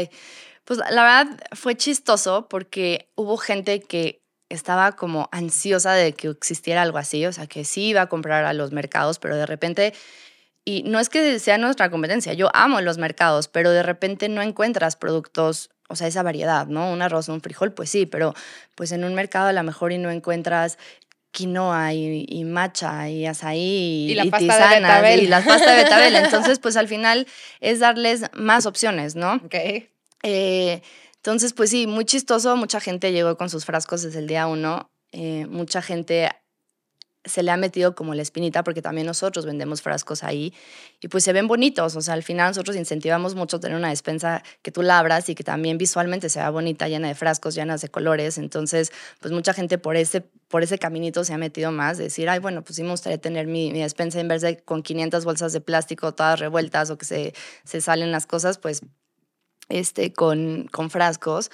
pues 0.64 0.78
la 0.78 1.02
verdad 1.02 1.26
fue 1.56 1.76
chistoso 1.76 2.46
porque 2.48 3.10
hubo 3.16 3.36
gente 3.38 3.80
que 3.80 4.22
estaba 4.48 4.92
como 4.92 5.28
ansiosa 5.32 5.94
de 5.94 6.12
que 6.12 6.28
existiera 6.28 6.82
algo 6.82 6.98
así, 6.98 7.26
o 7.26 7.32
sea, 7.32 7.48
que 7.48 7.64
sí 7.64 7.86
iba 7.88 8.02
a 8.02 8.08
comprar 8.08 8.44
a 8.44 8.52
los 8.52 8.70
mercados, 8.70 9.18
pero 9.18 9.34
de 9.34 9.44
repente, 9.44 9.94
y 10.64 10.84
no 10.84 11.00
es 11.00 11.08
que 11.08 11.40
sea 11.40 11.58
nuestra 11.58 11.90
competencia, 11.90 12.34
yo 12.34 12.50
amo 12.54 12.80
los 12.82 12.98
mercados, 12.98 13.48
pero 13.48 13.72
de 13.72 13.82
repente 13.82 14.28
no 14.28 14.42
encuentras 14.42 14.94
productos 14.94 15.70
o 15.88 15.96
sea, 15.96 16.06
esa 16.06 16.22
variedad, 16.22 16.66
¿no? 16.66 16.92
Un 16.92 17.00
arroz, 17.02 17.28
un 17.28 17.40
frijol, 17.40 17.72
pues 17.72 17.90
sí, 17.90 18.04
pero 18.04 18.34
pues 18.74 18.92
en 18.92 19.04
un 19.04 19.14
mercado 19.14 19.48
a 19.48 19.52
lo 19.52 19.62
mejor 19.62 19.92
y 19.92 19.98
no 19.98 20.10
encuentras 20.10 20.78
quinoa 21.30 21.92
y, 21.92 22.26
y 22.28 22.44
matcha 22.44 23.08
y 23.08 23.26
azaí 23.26 24.10
y, 24.10 24.14
la 24.14 24.24
pasta 24.26 24.80
de 25.02 25.16
y 25.22 25.26
la 25.26 25.42
pasta 25.42 25.70
de 25.72 25.84
betabel. 25.84 26.16
Entonces, 26.16 26.58
pues 26.58 26.76
al 26.76 26.88
final 26.88 27.26
es 27.60 27.80
darles 27.80 28.24
más 28.34 28.66
opciones, 28.66 29.14
¿no? 29.16 29.34
Ok. 29.34 29.54
Eh, 30.22 30.82
entonces, 31.16 31.52
pues 31.52 31.70
sí, 31.70 31.86
muy 31.86 32.04
chistoso. 32.04 32.56
Mucha 32.56 32.80
gente 32.80 33.12
llegó 33.12 33.36
con 33.36 33.50
sus 33.50 33.64
frascos 33.64 34.02
desde 34.02 34.20
el 34.20 34.26
día 34.26 34.46
uno. 34.46 34.90
Eh, 35.12 35.46
mucha 35.48 35.82
gente 35.82 36.30
se 37.24 37.42
le 37.42 37.50
ha 37.50 37.56
metido 37.56 37.94
como 37.94 38.14
la 38.14 38.22
espinita 38.22 38.62
porque 38.64 38.82
también 38.82 39.06
nosotros 39.06 39.44
vendemos 39.44 39.82
frascos 39.82 40.24
ahí 40.24 40.54
y 41.00 41.08
pues 41.08 41.24
se 41.24 41.32
ven 41.32 41.48
bonitos, 41.48 41.96
o 41.96 42.00
sea, 42.00 42.14
al 42.14 42.22
final 42.22 42.48
nosotros 42.50 42.76
incentivamos 42.76 43.34
mucho 43.34 43.60
tener 43.60 43.76
una 43.76 43.90
despensa 43.90 44.42
que 44.62 44.70
tú 44.70 44.82
labras 44.82 45.28
y 45.28 45.34
que 45.34 45.44
también 45.44 45.78
visualmente 45.78 46.28
sea 46.28 46.50
bonita, 46.50 46.88
llena 46.88 47.08
de 47.08 47.14
frascos, 47.14 47.54
llenas 47.54 47.80
de 47.80 47.88
colores, 47.88 48.38
entonces 48.38 48.92
pues 49.20 49.32
mucha 49.32 49.52
gente 49.52 49.78
por 49.78 49.96
ese, 49.96 50.22
por 50.48 50.62
ese 50.62 50.78
caminito 50.78 51.24
se 51.24 51.34
ha 51.34 51.38
metido 51.38 51.72
más, 51.72 51.98
decir, 51.98 52.28
ay, 52.28 52.38
bueno, 52.38 52.62
pues 52.62 52.76
sí 52.76 52.82
me 52.82 52.90
gustaría 52.90 53.18
tener 53.18 53.46
mi, 53.46 53.72
mi 53.72 53.80
despensa 53.80 54.20
en 54.20 54.28
vez 54.28 54.42
de 54.42 54.58
con 54.58 54.82
500 54.82 55.24
bolsas 55.24 55.52
de 55.52 55.60
plástico 55.60 56.12
todas 56.12 56.40
revueltas 56.40 56.90
o 56.90 56.98
que 56.98 57.04
se, 57.04 57.34
se 57.64 57.80
salen 57.80 58.12
las 58.12 58.26
cosas, 58.26 58.58
pues 58.58 58.82
este, 59.68 60.12
con, 60.12 60.68
con 60.70 60.90
frascos. 60.90 61.50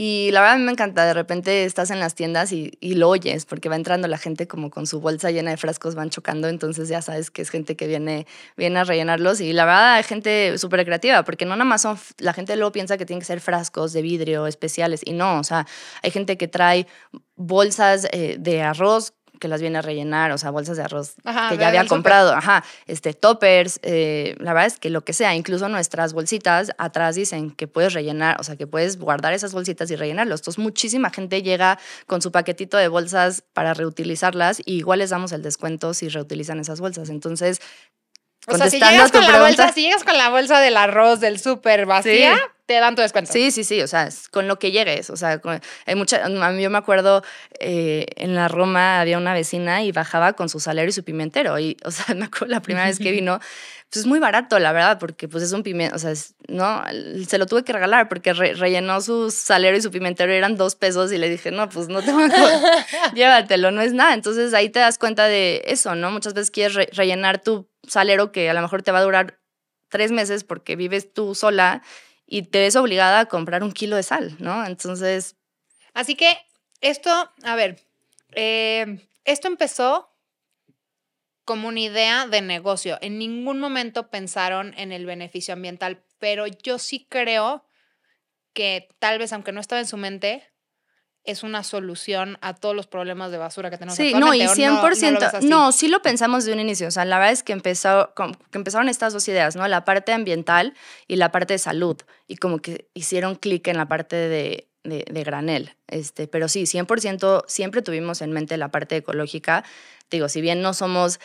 Y 0.00 0.30
la 0.30 0.42
verdad 0.42 0.54
a 0.54 0.58
mí 0.58 0.64
me 0.64 0.70
encanta, 0.70 1.04
de 1.04 1.12
repente 1.12 1.64
estás 1.64 1.90
en 1.90 1.98
las 1.98 2.14
tiendas 2.14 2.52
y, 2.52 2.70
lo 2.80 3.08
oyes, 3.08 3.46
porque 3.46 3.68
va 3.68 3.74
entrando 3.74 4.06
la 4.06 4.16
gente 4.16 4.46
como 4.46 4.70
con 4.70 4.86
su 4.86 5.00
bolsa 5.00 5.32
llena 5.32 5.50
de 5.50 5.56
frascos, 5.56 5.96
van 5.96 6.08
chocando, 6.08 6.46
entonces 6.46 6.88
ya 6.88 7.02
sabes 7.02 7.32
que 7.32 7.42
es 7.42 7.50
gente 7.50 7.74
que 7.74 7.88
viene, 7.88 8.24
viene 8.56 8.78
a 8.78 8.84
rellenarlos. 8.84 9.40
Y 9.40 9.52
la 9.52 9.64
verdad 9.64 9.94
hay 9.94 10.04
gente 10.04 10.56
súper 10.56 10.84
creativa, 10.84 11.24
porque 11.24 11.46
no 11.46 11.56
nada 11.56 11.64
más 11.64 11.82
son, 11.82 11.98
la 12.18 12.32
gente 12.32 12.54
luego 12.54 12.70
piensa 12.70 12.96
que 12.96 13.06
tienen 13.06 13.18
que 13.18 13.26
ser 13.26 13.40
frascos 13.40 13.92
de 13.92 14.02
vidrio 14.02 14.46
especiales, 14.46 15.00
y 15.04 15.14
no, 15.14 15.40
o 15.40 15.42
sea, 15.42 15.66
hay 16.04 16.12
gente 16.12 16.36
que 16.36 16.46
trae 16.46 16.86
bolsas 17.34 18.06
eh, 18.12 18.36
de 18.38 18.62
arroz 18.62 19.14
que 19.38 19.48
las 19.48 19.60
viene 19.60 19.78
a 19.78 19.82
rellenar, 19.82 20.32
o 20.32 20.38
sea, 20.38 20.50
bolsas 20.50 20.76
de 20.76 20.82
arroz 20.82 21.14
que 21.48 21.56
ya 21.56 21.68
había 21.68 21.86
comprado, 21.86 22.32
ajá, 22.34 22.64
este, 22.86 23.14
toppers, 23.14 23.80
eh, 23.82 24.34
la 24.38 24.52
verdad 24.52 24.66
es 24.66 24.78
que 24.78 24.90
lo 24.90 25.02
que 25.02 25.12
sea, 25.12 25.34
incluso 25.34 25.68
nuestras 25.68 26.12
bolsitas 26.12 26.72
atrás 26.78 27.14
dicen 27.14 27.50
que 27.50 27.66
puedes 27.66 27.92
rellenar, 27.92 28.36
o 28.40 28.44
sea, 28.44 28.56
que 28.56 28.66
puedes 28.66 28.98
guardar 28.98 29.32
esas 29.32 29.52
bolsitas 29.52 29.90
y 29.90 29.96
rellenarlos. 29.96 30.40
Entonces, 30.40 30.58
muchísima 30.58 31.10
gente 31.10 31.42
llega 31.42 31.78
con 32.06 32.22
su 32.22 32.32
paquetito 32.32 32.76
de 32.76 32.88
bolsas 32.88 33.42
para 33.52 33.74
reutilizarlas 33.74 34.60
y 34.64 34.76
igual 34.78 35.00
les 35.00 35.10
damos 35.10 35.32
el 35.32 35.42
descuento 35.42 35.94
si 35.94 36.08
reutilizan 36.08 36.60
esas 36.60 36.80
bolsas. 36.80 37.08
Entonces, 37.10 37.60
o 38.46 38.56
sea, 38.56 38.70
si 38.70 38.80
llegas, 38.80 39.12
con 39.12 39.24
la 39.24 39.40
bolsa, 39.40 39.72
si 39.72 39.82
llegas 39.82 40.04
con 40.04 40.16
la 40.16 40.30
bolsa 40.30 40.60
del 40.60 40.76
arroz 40.76 41.20
del 41.20 41.38
súper 41.38 41.86
vacía, 41.86 42.38
te 42.68 42.74
dan 42.80 42.94
tu 42.94 43.00
descuento. 43.00 43.32
Sí, 43.32 43.50
sí, 43.50 43.64
sí, 43.64 43.80
o 43.80 43.86
sea, 43.86 44.10
con 44.30 44.46
lo 44.46 44.58
que 44.58 44.70
llegues, 44.70 45.08
o 45.08 45.16
sea, 45.16 45.40
hay 45.86 45.94
mucha, 45.94 46.22
a 46.22 46.28
mí 46.28 46.62
yo 46.62 46.68
me 46.68 46.76
acuerdo 46.76 47.22
eh, 47.60 48.04
en 48.16 48.34
la 48.34 48.46
Roma 48.46 49.00
había 49.00 49.16
una 49.16 49.32
vecina 49.32 49.82
y 49.82 49.90
bajaba 49.90 50.34
con 50.34 50.50
su 50.50 50.60
salero 50.60 50.86
y 50.86 50.92
su 50.92 51.02
pimentero 51.02 51.58
y, 51.58 51.78
o 51.86 51.90
sea, 51.90 52.14
me 52.14 52.26
acuerdo 52.26 52.48
la 52.48 52.60
primera 52.60 52.84
vez 52.84 52.98
que 52.98 53.10
vino, 53.10 53.38
pues 53.38 54.00
es 54.00 54.06
muy 54.06 54.18
barato, 54.18 54.58
la 54.58 54.72
verdad, 54.72 54.98
porque 54.98 55.28
pues 55.28 55.44
es 55.44 55.52
un 55.52 55.62
pimiento, 55.62 55.96
o 55.96 55.98
sea, 55.98 56.12
no, 56.48 56.84
se 57.26 57.38
lo 57.38 57.46
tuve 57.46 57.64
que 57.64 57.72
regalar 57.72 58.06
porque 58.06 58.34
rellenó 58.34 59.00
su 59.00 59.30
salero 59.30 59.74
y 59.74 59.80
su 59.80 59.90
pimentero 59.90 60.30
y 60.30 60.36
eran 60.36 60.56
dos 60.56 60.76
pesos 60.76 61.10
y 61.10 61.16
le 61.16 61.30
dije, 61.30 61.50
no, 61.50 61.70
pues 61.70 61.88
no 61.88 62.02
te 62.02 62.12
voy 62.12 62.24
a 62.24 63.10
llévatelo, 63.14 63.70
no 63.70 63.80
es 63.80 63.94
nada. 63.94 64.12
Entonces 64.12 64.52
ahí 64.52 64.68
te 64.68 64.78
das 64.78 64.98
cuenta 64.98 65.24
de 65.24 65.62
eso, 65.64 65.94
¿no? 65.94 66.10
Muchas 66.10 66.34
veces 66.34 66.50
quieres 66.50 66.94
rellenar 66.94 67.40
tu 67.40 67.70
salero 67.86 68.30
que 68.30 68.50
a 68.50 68.52
lo 68.52 68.60
mejor 68.60 68.82
te 68.82 68.92
va 68.92 68.98
a 68.98 69.04
durar 69.04 69.38
tres 69.88 70.12
meses 70.12 70.44
porque 70.44 70.76
vives 70.76 71.14
tú 71.14 71.34
sola 71.34 71.82
y 72.30 72.42
te 72.42 72.60
ves 72.60 72.76
obligada 72.76 73.20
a 73.20 73.26
comprar 73.26 73.64
un 73.64 73.72
kilo 73.72 73.96
de 73.96 74.02
sal, 74.02 74.36
¿no? 74.38 74.64
Entonces... 74.66 75.36
Así 75.94 76.14
que 76.14 76.36
esto, 76.82 77.10
a 77.42 77.56
ver, 77.56 77.80
eh, 78.32 79.08
esto 79.24 79.48
empezó 79.48 80.14
como 81.44 81.68
una 81.68 81.80
idea 81.80 82.26
de 82.26 82.42
negocio. 82.42 82.98
En 83.00 83.18
ningún 83.18 83.58
momento 83.58 84.10
pensaron 84.10 84.74
en 84.76 84.92
el 84.92 85.06
beneficio 85.06 85.54
ambiental, 85.54 86.04
pero 86.18 86.46
yo 86.46 86.78
sí 86.78 87.06
creo 87.08 87.64
que 88.52 88.88
tal 88.98 89.18
vez, 89.18 89.32
aunque 89.32 89.52
no 89.52 89.60
estaba 89.60 89.80
en 89.80 89.86
su 89.86 89.96
mente, 89.96 90.46
es 91.28 91.42
una 91.42 91.62
solución 91.62 92.38
a 92.40 92.54
todos 92.54 92.74
los 92.74 92.86
problemas 92.86 93.30
de 93.30 93.36
basura 93.36 93.68
que 93.68 93.76
tenemos 93.76 93.96
sí, 93.96 94.14
no, 94.14 94.32
y 94.32 94.40
100%, 94.40 95.42
no, 95.42 95.72
sí 95.72 95.88
lo 95.88 96.00
pensamos 96.00 96.46
de 96.46 96.54
un 96.54 96.60
inicio, 96.60 96.88
o 96.88 96.90
sea, 96.90 97.04
la 97.04 97.18
verdad 97.18 97.32
es 97.32 97.42
que, 97.42 97.52
empezó, 97.52 98.14
que 98.14 98.58
empezaron 98.58 98.88
estas 98.88 99.12
dos 99.12 99.28
ideas, 99.28 99.54
¿no? 99.54 99.68
La 99.68 99.84
parte 99.84 100.12
ambiental 100.12 100.74
y 101.06 101.16
la 101.16 101.30
parte 101.30 101.52
de 101.52 101.58
salud, 101.58 101.98
y 102.26 102.36
como 102.36 102.60
que 102.60 102.88
hicieron 102.94 103.34
clic 103.34 103.68
en 103.68 103.76
la 103.76 103.86
parte 103.86 104.16
de, 104.16 104.68
de, 104.84 105.22
granel, 105.22 105.76
este, 105.86 106.28
pero 106.28 106.48
sí, 106.48 106.62
100% 106.62 107.44
siempre 107.46 107.82
tuvimos 107.82 108.22
en 108.22 108.32
mente 108.32 108.56
la 108.56 108.70
parte 108.70 108.96
ecológica, 108.96 109.64
digo, 110.10 110.30
si 110.30 110.40
bien 110.40 110.62
no 110.62 110.72
somos 110.72 111.20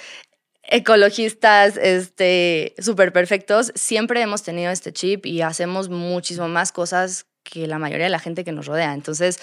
ecologistas 0.63 1.77
este 1.77 2.73
súper 2.77 3.13
perfectos, 3.13 3.71
siempre 3.75 4.21
hemos 4.21 4.43
tenido 4.43 4.69
este 4.69 4.91
chip 4.91 5.25
y 5.25 5.41
hacemos 5.41 5.87
muchísimo 5.87 6.49
más 6.49 6.73
cosas 6.73 7.25
que 7.43 7.67
la 7.67 7.79
mayoría 7.79 8.05
de 8.05 8.09
la 8.09 8.19
gente 8.19 8.43
que 8.43 8.51
nos 8.51 8.65
rodea. 8.65 8.93
Entonces, 8.93 9.39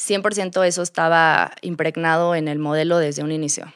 100% 0.00 0.66
eso 0.66 0.82
estaba 0.82 1.52
impregnado 1.60 2.34
en 2.34 2.48
el 2.48 2.58
modelo 2.58 2.98
desde 2.98 3.22
un 3.22 3.32
inicio. 3.32 3.72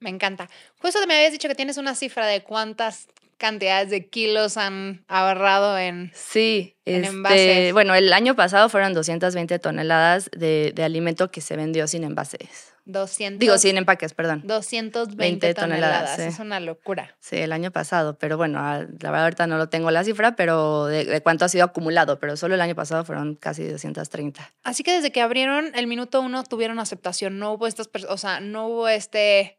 Me 0.00 0.10
encanta. 0.10 0.48
Justo 0.80 0.98
me 1.06 1.14
habías 1.14 1.32
dicho 1.32 1.48
que 1.48 1.54
tienes 1.54 1.76
una 1.76 1.94
cifra 1.94 2.26
de 2.26 2.42
cuántas 2.42 3.08
cantidades 3.36 3.90
de 3.90 4.06
kilos 4.06 4.56
han 4.56 5.04
ahorrado 5.06 5.78
en, 5.78 6.10
sí, 6.14 6.76
en 6.84 7.04
este, 7.04 7.16
envases. 7.16 7.72
Bueno, 7.72 7.94
el 7.94 8.12
año 8.12 8.34
pasado 8.34 8.68
fueron 8.68 8.94
220 8.94 9.58
toneladas 9.60 10.28
de, 10.36 10.72
de, 10.74 10.82
alimento 10.82 11.30
que 11.30 11.40
se 11.40 11.56
vendió 11.56 11.86
sin 11.86 12.02
envases. 12.02 12.74
200. 12.88 13.38
Digo, 13.38 13.58
sin 13.58 13.76
empaques, 13.76 14.14
perdón. 14.14 14.42
220 14.44 15.16
20 15.16 15.54
toneladas. 15.54 16.16
toneladas, 16.16 16.16
sí. 16.16 16.22
Es 16.22 16.38
una 16.38 16.58
locura. 16.58 17.14
Sí, 17.20 17.36
el 17.36 17.52
año 17.52 17.70
pasado, 17.70 18.18
pero 18.18 18.38
bueno, 18.38 18.58
ah, 18.60 18.86
la 19.00 19.10
verdad 19.10 19.24
ahorita 19.24 19.46
no 19.46 19.58
lo 19.58 19.68
tengo 19.68 19.90
la 19.90 20.02
cifra, 20.04 20.36
pero 20.36 20.86
de, 20.86 21.04
de 21.04 21.20
cuánto 21.20 21.44
ha 21.44 21.48
sido 21.50 21.64
acumulado, 21.64 22.18
pero 22.18 22.36
solo 22.36 22.54
el 22.54 22.60
año 22.62 22.74
pasado 22.74 23.04
fueron 23.04 23.34
casi 23.34 23.64
230. 23.68 24.52
Así 24.64 24.82
que 24.82 24.92
desde 24.92 25.12
que 25.12 25.20
abrieron 25.20 25.70
el 25.74 25.86
minuto 25.86 26.22
uno 26.22 26.42
tuvieron 26.44 26.80
aceptación. 26.80 27.38
No 27.38 27.52
hubo 27.52 27.66
estas 27.66 27.88
personas, 27.88 28.14
o 28.14 28.18
sea, 28.18 28.40
no 28.40 28.68
hubo 28.68 28.88
este, 28.88 29.58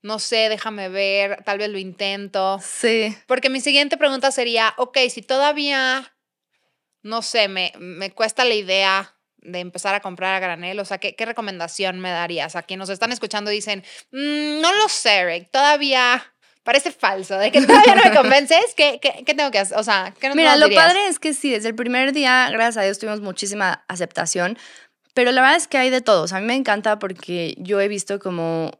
no 0.00 0.18
sé, 0.18 0.48
déjame 0.48 0.88
ver, 0.88 1.42
tal 1.44 1.58
vez 1.58 1.68
lo 1.68 1.78
intento. 1.78 2.58
Sí. 2.62 3.14
Porque 3.26 3.50
mi 3.50 3.60
siguiente 3.60 3.98
pregunta 3.98 4.30
sería, 4.30 4.72
ok, 4.78 4.96
si 5.10 5.20
todavía, 5.20 6.14
no 7.02 7.20
sé, 7.20 7.48
me, 7.48 7.72
me 7.78 8.10
cuesta 8.10 8.46
la 8.46 8.54
idea 8.54 9.19
de 9.42 9.60
empezar 9.60 9.94
a 9.94 10.00
comprar 10.00 10.34
a 10.34 10.40
granel, 10.40 10.78
o 10.80 10.84
sea, 10.84 10.98
¿qué, 10.98 11.14
qué 11.14 11.26
recomendación 11.26 12.00
me 12.00 12.10
darías? 12.10 12.56
A 12.56 12.62
quienes 12.62 12.88
nos 12.88 12.90
están 12.90 13.12
escuchando 13.12 13.50
y 13.50 13.56
dicen, 13.56 13.82
"Mm, 14.12 14.60
no 14.60 14.72
lo 14.74 14.88
sé, 14.88 15.24
Rick, 15.24 15.50
todavía 15.50 16.22
parece 16.62 16.92
falso, 16.92 17.38
de 17.38 17.50
que 17.50 17.60
todavía 17.66 17.94
no 17.94 18.04
me 18.04 18.14
convences, 18.14 18.74
¿qué, 18.76 18.98
qué, 19.00 19.22
qué 19.24 19.34
tengo 19.34 19.50
que 19.50 19.58
hacer? 19.58 19.78
O 19.78 19.82
sea, 19.82 20.14
¿qué 20.20 20.28
nos 20.28 20.36
Mira, 20.36 20.50
nos 20.52 20.60
lo 20.60 20.66
dirías? 20.66 20.84
padre 20.84 21.06
es 21.08 21.18
que 21.18 21.34
sí, 21.34 21.50
desde 21.50 21.68
el 21.68 21.74
primer 21.74 22.12
día, 22.12 22.48
gracias 22.50 22.76
a 22.76 22.82
Dios, 22.82 22.98
tuvimos 22.98 23.20
muchísima 23.20 23.84
aceptación, 23.88 24.58
pero 25.14 25.32
la 25.32 25.40
verdad 25.40 25.56
es 25.56 25.66
que 25.68 25.78
hay 25.78 25.90
de 25.90 26.00
todos. 26.00 26.32
A 26.32 26.40
mí 26.40 26.46
me 26.46 26.54
encanta 26.54 26.98
porque 26.98 27.54
yo 27.58 27.80
he 27.80 27.88
visto 27.88 28.18
como 28.18 28.70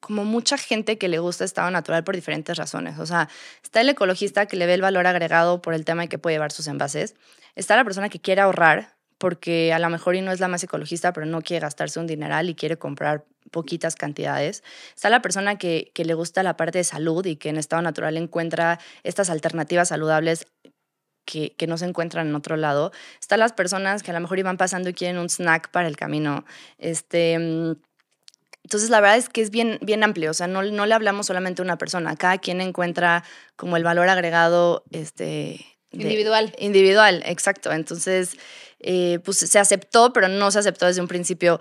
como 0.00 0.24
mucha 0.24 0.56
gente 0.58 0.98
que 0.98 1.08
le 1.08 1.18
gusta 1.18 1.44
estado 1.44 1.70
natural 1.70 2.02
por 2.02 2.16
diferentes 2.16 2.56
razones. 2.56 2.98
O 2.98 3.06
sea, 3.06 3.28
está 3.62 3.82
el 3.82 3.88
ecologista 3.90 4.46
que 4.46 4.56
le 4.56 4.66
ve 4.66 4.74
el 4.74 4.80
valor 4.80 5.06
agregado 5.06 5.62
por 5.62 5.72
el 5.74 5.84
tema 5.84 6.02
de 6.02 6.08
que 6.08 6.18
puede 6.18 6.34
llevar 6.34 6.50
sus 6.50 6.66
envases. 6.66 7.14
Está 7.54 7.76
la 7.76 7.84
persona 7.84 8.08
que 8.08 8.18
quiere 8.18 8.40
ahorrar 8.40 8.96
porque 9.20 9.70
a 9.74 9.78
lo 9.78 9.90
mejor 9.90 10.16
y 10.16 10.22
no 10.22 10.32
es 10.32 10.40
la 10.40 10.48
más 10.48 10.64
ecologista, 10.64 11.12
pero 11.12 11.26
no 11.26 11.42
quiere 11.42 11.60
gastarse 11.60 12.00
un 12.00 12.06
dineral 12.06 12.48
y 12.48 12.54
quiere 12.54 12.78
comprar 12.78 13.26
poquitas 13.50 13.94
cantidades. 13.94 14.64
Está 14.94 15.10
la 15.10 15.20
persona 15.20 15.58
que, 15.58 15.90
que 15.94 16.06
le 16.06 16.14
gusta 16.14 16.42
la 16.42 16.56
parte 16.56 16.78
de 16.78 16.84
salud 16.84 17.26
y 17.26 17.36
que 17.36 17.50
en 17.50 17.58
estado 17.58 17.82
natural 17.82 18.16
encuentra 18.16 18.80
estas 19.02 19.28
alternativas 19.28 19.88
saludables 19.88 20.46
que, 21.26 21.54
que 21.58 21.66
no 21.66 21.76
se 21.76 21.84
encuentran 21.84 22.28
en 22.28 22.34
otro 22.34 22.56
lado. 22.56 22.92
Están 23.20 23.40
las 23.40 23.52
personas 23.52 24.02
que 24.02 24.10
a 24.10 24.14
lo 24.14 24.20
mejor 24.20 24.38
iban 24.38 24.56
pasando 24.56 24.88
y 24.88 24.94
quieren 24.94 25.18
un 25.18 25.28
snack 25.28 25.70
para 25.70 25.86
el 25.86 25.98
camino. 25.98 26.46
Este, 26.78 27.38
mm, 27.38 27.72
entonces, 28.64 28.88
la 28.88 29.00
verdad 29.02 29.18
es 29.18 29.28
que 29.28 29.42
es 29.42 29.50
bien, 29.50 29.78
bien 29.82 30.02
amplio, 30.02 30.30
o 30.30 30.34
sea, 30.34 30.46
no, 30.46 30.62
no 30.62 30.86
le 30.86 30.94
hablamos 30.94 31.26
solamente 31.26 31.60
a 31.60 31.64
una 31.64 31.76
persona, 31.76 32.16
cada 32.16 32.38
quien 32.38 32.62
encuentra 32.62 33.22
como 33.56 33.76
el 33.76 33.84
valor 33.84 34.08
agregado 34.08 34.82
este, 34.92 35.24
de- 35.92 36.02
Individual. 36.04 36.54
Individual, 36.58 37.22
exacto. 37.26 37.72
Entonces, 37.72 38.36
eh, 38.80 39.18
pues 39.24 39.38
se 39.38 39.58
aceptó, 39.58 40.12
pero 40.12 40.28
no 40.28 40.50
se 40.50 40.58
aceptó 40.58 40.86
desde 40.86 41.00
un 41.00 41.08
principio 41.08 41.60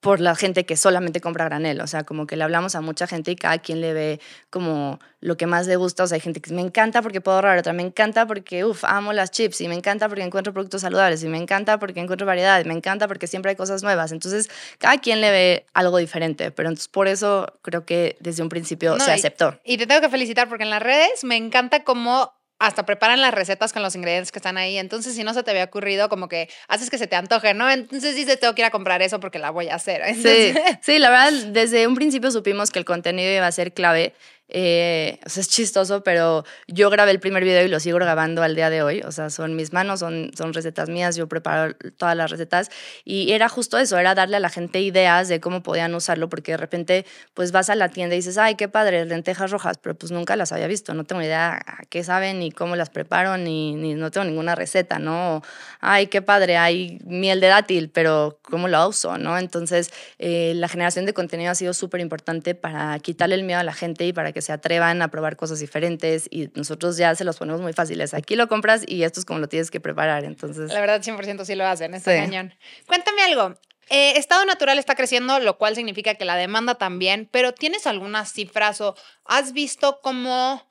por 0.00 0.18
la 0.18 0.34
gente 0.34 0.64
que 0.64 0.78
solamente 0.78 1.20
compra 1.20 1.44
granel. 1.44 1.82
O 1.82 1.86
sea, 1.86 2.04
como 2.04 2.26
que 2.26 2.34
le 2.34 2.42
hablamos 2.42 2.74
a 2.74 2.80
mucha 2.80 3.06
gente 3.06 3.32
y 3.32 3.36
cada 3.36 3.58
quien 3.58 3.82
le 3.82 3.92
ve 3.92 4.20
como 4.48 4.98
lo 5.20 5.36
que 5.36 5.44
más 5.46 5.66
le 5.66 5.76
gusta. 5.76 6.04
O 6.04 6.06
sea, 6.06 6.14
hay 6.14 6.22
gente 6.22 6.40
que 6.40 6.54
me 6.54 6.62
encanta 6.62 7.02
porque 7.02 7.20
puedo 7.20 7.34
ahorrar, 7.34 7.58
otra 7.58 7.74
me 7.74 7.82
encanta 7.82 8.26
porque, 8.26 8.64
uff, 8.64 8.82
amo 8.84 9.12
las 9.12 9.30
chips 9.30 9.60
y 9.60 9.68
me 9.68 9.74
encanta 9.74 10.08
porque 10.08 10.22
encuentro 10.22 10.54
productos 10.54 10.80
saludables 10.80 11.22
y 11.22 11.28
me 11.28 11.36
encanta 11.36 11.78
porque 11.78 12.00
encuentro 12.00 12.26
variedad 12.26 12.58
y 12.60 12.64
me 12.64 12.72
encanta 12.72 13.08
porque 13.08 13.26
siempre 13.26 13.50
hay 13.50 13.56
cosas 13.56 13.82
nuevas. 13.82 14.10
Entonces, 14.10 14.48
cada 14.78 14.96
quien 14.96 15.20
le 15.20 15.30
ve 15.30 15.66
algo 15.74 15.98
diferente, 15.98 16.50
pero 16.50 16.70
entonces 16.70 16.88
por 16.88 17.06
eso 17.06 17.52
creo 17.60 17.84
que 17.84 18.16
desde 18.20 18.42
un 18.42 18.48
principio 18.48 18.96
No, 18.96 19.04
se 19.04 19.10
y- 19.10 19.14
aceptó. 19.18 19.60
Y 19.64 19.76
te 19.76 19.86
tengo 19.86 20.00
que 20.00 20.08
felicitar 20.08 20.48
porque 20.48 20.64
en 20.64 20.70
las 20.70 20.82
redes 20.82 21.24
me 21.24 21.36
encanta 21.36 21.84
cómo 21.84 22.32
hasta 22.60 22.84
preparan 22.84 23.22
las 23.22 23.32
recetas 23.32 23.72
con 23.72 23.82
los 23.82 23.96
ingredientes 23.96 24.30
que 24.30 24.38
están 24.38 24.58
ahí. 24.58 24.76
Entonces, 24.76 25.14
si 25.14 25.24
no 25.24 25.32
se 25.32 25.42
te 25.42 25.50
había 25.50 25.64
ocurrido, 25.64 26.10
como 26.10 26.28
que 26.28 26.48
haces 26.68 26.90
que 26.90 26.98
se 26.98 27.06
te 27.06 27.16
antoje, 27.16 27.54
¿no? 27.54 27.68
Entonces 27.70 28.14
dices, 28.14 28.38
tengo 28.38 28.54
que 28.54 28.60
ir 28.60 28.66
a 28.66 28.70
comprar 28.70 29.00
eso 29.00 29.18
porque 29.18 29.38
la 29.38 29.50
voy 29.50 29.68
a 29.68 29.74
hacer. 29.74 30.02
Sí, 30.20 30.52
sí, 30.82 30.98
la 30.98 31.08
verdad, 31.08 31.32
desde 31.48 31.86
un 31.86 31.94
principio 31.94 32.30
supimos 32.30 32.70
que 32.70 32.78
el 32.78 32.84
contenido 32.84 33.32
iba 33.32 33.46
a 33.46 33.52
ser 33.52 33.72
clave. 33.72 34.12
Eh, 34.52 35.18
o 35.24 35.28
sea, 35.28 35.40
es 35.40 35.48
chistoso, 35.48 36.02
pero 36.02 36.44
yo 36.66 36.90
grabé 36.90 37.12
el 37.12 37.20
primer 37.20 37.44
video 37.44 37.64
y 37.64 37.68
lo 37.68 37.78
sigo 37.78 37.98
grabando 37.98 38.42
al 38.42 38.56
día 38.56 38.68
de 38.68 38.82
hoy. 38.82 39.00
O 39.02 39.12
sea, 39.12 39.30
son 39.30 39.54
mis 39.54 39.72
manos, 39.72 40.00
son, 40.00 40.32
son 40.36 40.52
recetas 40.52 40.88
mías, 40.88 41.16
yo 41.16 41.28
preparo 41.28 41.74
todas 41.96 42.16
las 42.16 42.30
recetas. 42.30 42.70
Y 43.04 43.32
era 43.32 43.48
justo 43.48 43.78
eso, 43.78 43.96
era 43.96 44.14
darle 44.14 44.36
a 44.36 44.40
la 44.40 44.50
gente 44.50 44.80
ideas 44.80 45.28
de 45.28 45.40
cómo 45.40 45.62
podían 45.62 45.94
usarlo, 45.94 46.28
porque 46.28 46.52
de 46.52 46.58
repente, 46.58 47.06
pues 47.34 47.52
vas 47.52 47.70
a 47.70 47.76
la 47.76 47.88
tienda 47.88 48.14
y 48.16 48.18
dices, 48.18 48.38
ay, 48.38 48.56
qué 48.56 48.68
padre, 48.68 49.04
lentejas 49.04 49.50
rojas, 49.50 49.78
pero 49.78 49.94
pues 49.94 50.10
nunca 50.12 50.34
las 50.36 50.52
había 50.52 50.66
visto, 50.66 50.94
no 50.94 51.04
tengo 51.04 51.22
idea 51.22 51.60
a 51.64 51.82
qué 51.88 52.02
saben, 52.02 52.40
ni 52.40 52.50
cómo 52.50 52.76
las 52.76 52.90
preparo, 52.90 53.36
ni, 53.36 53.74
ni 53.74 53.94
no 53.94 54.10
tengo 54.10 54.24
ninguna 54.26 54.54
receta, 54.54 54.98
¿no? 54.98 55.36
O, 55.36 55.42
ay, 55.80 56.08
qué 56.08 56.22
padre, 56.22 56.56
hay 56.56 56.98
miel 57.04 57.40
de 57.40 57.46
dátil, 57.48 57.90
pero 57.90 58.40
¿cómo 58.42 58.68
lo 58.68 58.88
uso, 58.88 59.16
no? 59.18 59.38
Entonces, 59.38 59.92
eh, 60.18 60.52
la 60.56 60.68
generación 60.68 61.06
de 61.06 61.14
contenido 61.14 61.50
ha 61.50 61.54
sido 61.54 61.74
súper 61.74 62.00
importante 62.00 62.54
para 62.54 62.98
quitarle 62.98 63.34
el 63.34 63.44
miedo 63.44 63.60
a 63.60 63.64
la 63.64 63.74
gente 63.74 64.06
y 64.06 64.12
para 64.12 64.32
que 64.32 64.39
se 64.40 64.52
atrevan 64.52 65.02
a 65.02 65.08
probar 65.08 65.36
cosas 65.36 65.58
diferentes 65.60 66.26
y 66.30 66.50
nosotros 66.54 66.96
ya 66.96 67.14
se 67.14 67.24
los 67.24 67.36
ponemos 67.38 67.60
muy 67.60 67.72
fáciles. 67.72 68.14
Aquí 68.14 68.36
lo 68.36 68.48
compras 68.48 68.82
y 68.86 69.02
esto 69.02 69.20
es 69.20 69.26
como 69.26 69.40
lo 69.40 69.48
tienes 69.48 69.70
que 69.70 69.80
preparar, 69.80 70.24
entonces... 70.24 70.72
la 70.72 70.80
verdad, 70.80 71.02
100% 71.02 71.44
sí 71.44 71.54
lo 71.54 71.66
hacen, 71.66 71.94
está 71.94 72.12
Sí. 72.12 72.18
cañón. 72.18 72.54
Cuéntame 72.86 73.22
algo. 73.22 73.54
Eh, 73.88 74.12
estado 74.16 74.44
natural 74.44 74.78
está 74.78 74.94
creciendo, 74.94 75.40
lo 75.40 75.58
cual 75.58 75.74
significa 75.74 76.14
que 76.14 76.24
la 76.24 76.36
demanda 76.36 76.76
también, 76.76 77.28
pero 77.32 77.52
¿tienes 77.52 77.86
algunas 77.88 78.32
cifras 78.32 78.80
o 78.80 78.94
has 79.24 79.52
visto 79.52 80.00
cómo... 80.02 80.68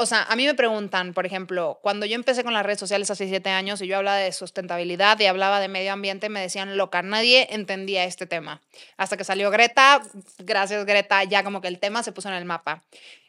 O 0.00 0.06
sea, 0.06 0.22
a 0.22 0.36
mí 0.36 0.46
me 0.46 0.54
preguntan, 0.54 1.12
por 1.12 1.26
ejemplo, 1.26 1.80
cuando 1.82 2.06
yo 2.06 2.14
empecé 2.14 2.44
con 2.44 2.54
las 2.54 2.64
redes 2.64 2.78
sociales 2.78 3.10
hace 3.10 3.26
siete 3.26 3.50
años 3.50 3.82
y 3.82 3.88
yo 3.88 3.96
hablaba 3.96 4.16
de 4.18 4.30
sustentabilidad 4.30 5.18
y 5.18 5.26
hablaba 5.26 5.58
de 5.58 5.66
medio 5.66 5.92
ambiente, 5.92 6.28
me 6.28 6.40
decían, 6.40 6.76
loca, 6.76 7.02
nadie 7.02 7.48
entendía 7.50 8.04
este 8.04 8.24
tema. 8.24 8.60
Hasta 8.96 9.16
que 9.16 9.24
salió 9.24 9.50
Greta, 9.50 10.00
gracias 10.38 10.86
Greta, 10.86 11.24
ya 11.24 11.42
como 11.42 11.60
que 11.60 11.66
el 11.66 11.80
tema 11.80 12.04
se 12.04 12.12
puso 12.12 12.28
en 12.28 12.36
el 12.36 12.44
mapa. 12.44 12.84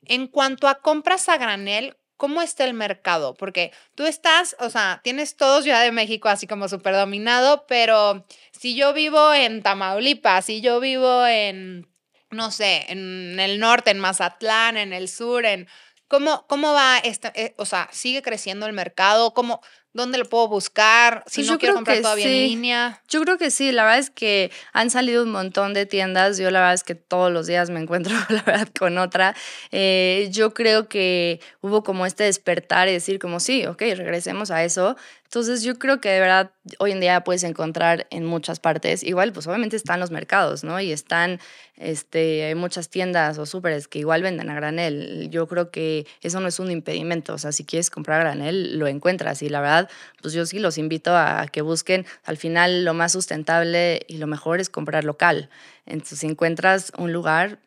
En 0.05 0.27
cuanto 0.27 0.67
a 0.67 0.75
compras 0.75 1.27
a 1.27 1.37
granel, 1.37 1.97
¿cómo 2.17 2.41
está 2.43 2.65
el 2.65 2.75
mercado? 2.75 3.33
Porque 3.33 3.71
tú 3.95 4.05
estás, 4.05 4.55
o 4.59 4.69
sea, 4.69 5.01
tienes 5.03 5.37
todo 5.37 5.63
Ciudad 5.63 5.81
de 5.81 5.91
México 5.91 6.29
así 6.29 6.45
como 6.45 6.69
súper 6.69 6.93
dominado, 6.93 7.65
pero 7.65 8.27
si 8.51 8.75
yo 8.75 8.93
vivo 8.93 9.33
en 9.33 9.63
Tamaulipas, 9.63 10.45
si 10.45 10.61
yo 10.61 10.79
vivo 10.79 11.25
en, 11.25 11.87
no 12.29 12.51
sé, 12.51 12.85
en 12.89 13.39
el 13.39 13.59
norte, 13.59 13.89
en 13.89 13.99
Mazatlán, 13.99 14.77
en 14.77 14.93
el 14.93 15.07
sur, 15.07 15.45
en... 15.45 15.67
¿Cómo, 16.09 16.45
cómo 16.47 16.73
va 16.73 16.97
este, 16.97 17.31
eh, 17.35 17.53
o 17.57 17.65
sea, 17.65 17.87
sigue 17.91 18.23
creciendo 18.23 18.65
el 18.65 18.73
mercado? 18.73 19.35
¿Cómo, 19.35 19.61
¿Dónde 19.93 20.17
lo 20.17 20.25
puedo 20.25 20.47
buscar? 20.47 21.23
Si 21.27 21.41
Pues 21.41 21.51
no 21.51 21.59
quiero 21.59 21.75
comprar 21.75 22.01
todavía 22.01 22.25
en 22.25 22.47
línea. 22.47 23.01
Yo 23.07 23.21
creo 23.21 23.37
que 23.37 23.51
sí, 23.51 23.71
la 23.71 23.83
verdad 23.83 23.99
es 23.99 24.09
que 24.09 24.51
han 24.73 24.89
salido 24.89 25.21
un 25.21 25.31
montón 25.31 25.75
de 25.75 25.85
tiendas, 25.85 26.39
yo 26.39 26.49
la 26.49 26.59
verdad 26.61 26.73
es 26.73 26.83
que 26.83 26.95
todos 26.95 27.31
los 27.31 27.45
días 27.45 27.69
me 27.69 27.79
encuentro, 27.79 28.13
la 28.29 28.41
verdad, 28.41 28.67
con 28.77 28.97
otra. 28.97 29.35
Eh, 29.71 30.29
yo 30.31 30.55
creo 30.55 30.89
que 30.89 31.41
hubo 31.61 31.83
como 31.83 32.07
este 32.07 32.23
despertar 32.23 32.87
y 32.87 32.93
decir 32.93 33.19
como, 33.19 33.39
sí, 33.39 33.67
ok, 33.67 33.81
regresemos 33.95 34.49
a 34.49 34.63
eso. 34.63 34.95
Entonces 35.29 35.61
yo 35.61 35.77
creo 35.77 36.01
que 36.01 36.09
de 36.09 36.19
verdad 36.19 36.53
hoy 36.79 36.91
en 36.91 36.99
día 36.99 37.23
puedes 37.23 37.43
encontrar 37.43 38.07
en 38.09 38.25
muchas 38.25 38.59
partes, 38.59 39.03
igual 39.03 39.31
pues 39.31 39.45
obviamente 39.45 39.75
están 39.75 39.99
los 39.99 40.09
mercados, 40.09 40.63
¿no? 40.63 40.79
Y 40.79 40.91
están, 40.91 41.39
este, 41.75 42.45
hay 42.45 42.55
muchas 42.55 42.89
tiendas 42.89 43.37
o 43.37 43.45
súperes 43.45 43.87
que 43.87 43.99
igual 43.99 44.23
venden 44.23 44.49
a 44.49 44.55
granel. 44.55 45.29
Yo 45.29 45.47
creo 45.47 45.69
que 45.69 46.07
eso 46.21 46.39
no 46.39 46.47
es 46.47 46.59
un 46.59 46.71
impedimento, 46.71 47.35
o 47.35 47.37
sea, 47.37 47.51
si 47.51 47.63
quieres 47.63 47.91
comprar 47.91 48.21
granel, 48.21 48.79
lo 48.79 48.87
encuentras 48.87 49.43
y 49.43 49.49
la 49.49 49.61
verdad, 49.61 49.87
pues 50.19 50.33
yo 50.33 50.47
sí 50.47 50.57
los 50.57 50.79
invito 50.79 51.15
a 51.15 51.45
que 51.51 51.61
busquen, 51.61 52.07
al 52.23 52.37
final 52.37 52.83
lo 52.83 52.95
más 52.95 53.11
sustentable 53.11 54.01
y 54.07 54.17
lo 54.17 54.25
mejor 54.25 54.59
es 54.59 54.71
comprar 54.71 55.03
local. 55.03 55.51
Entonces 55.85 56.17
si 56.17 56.25
encuentras 56.25 56.91
un 56.97 57.13
lugar, 57.13 57.59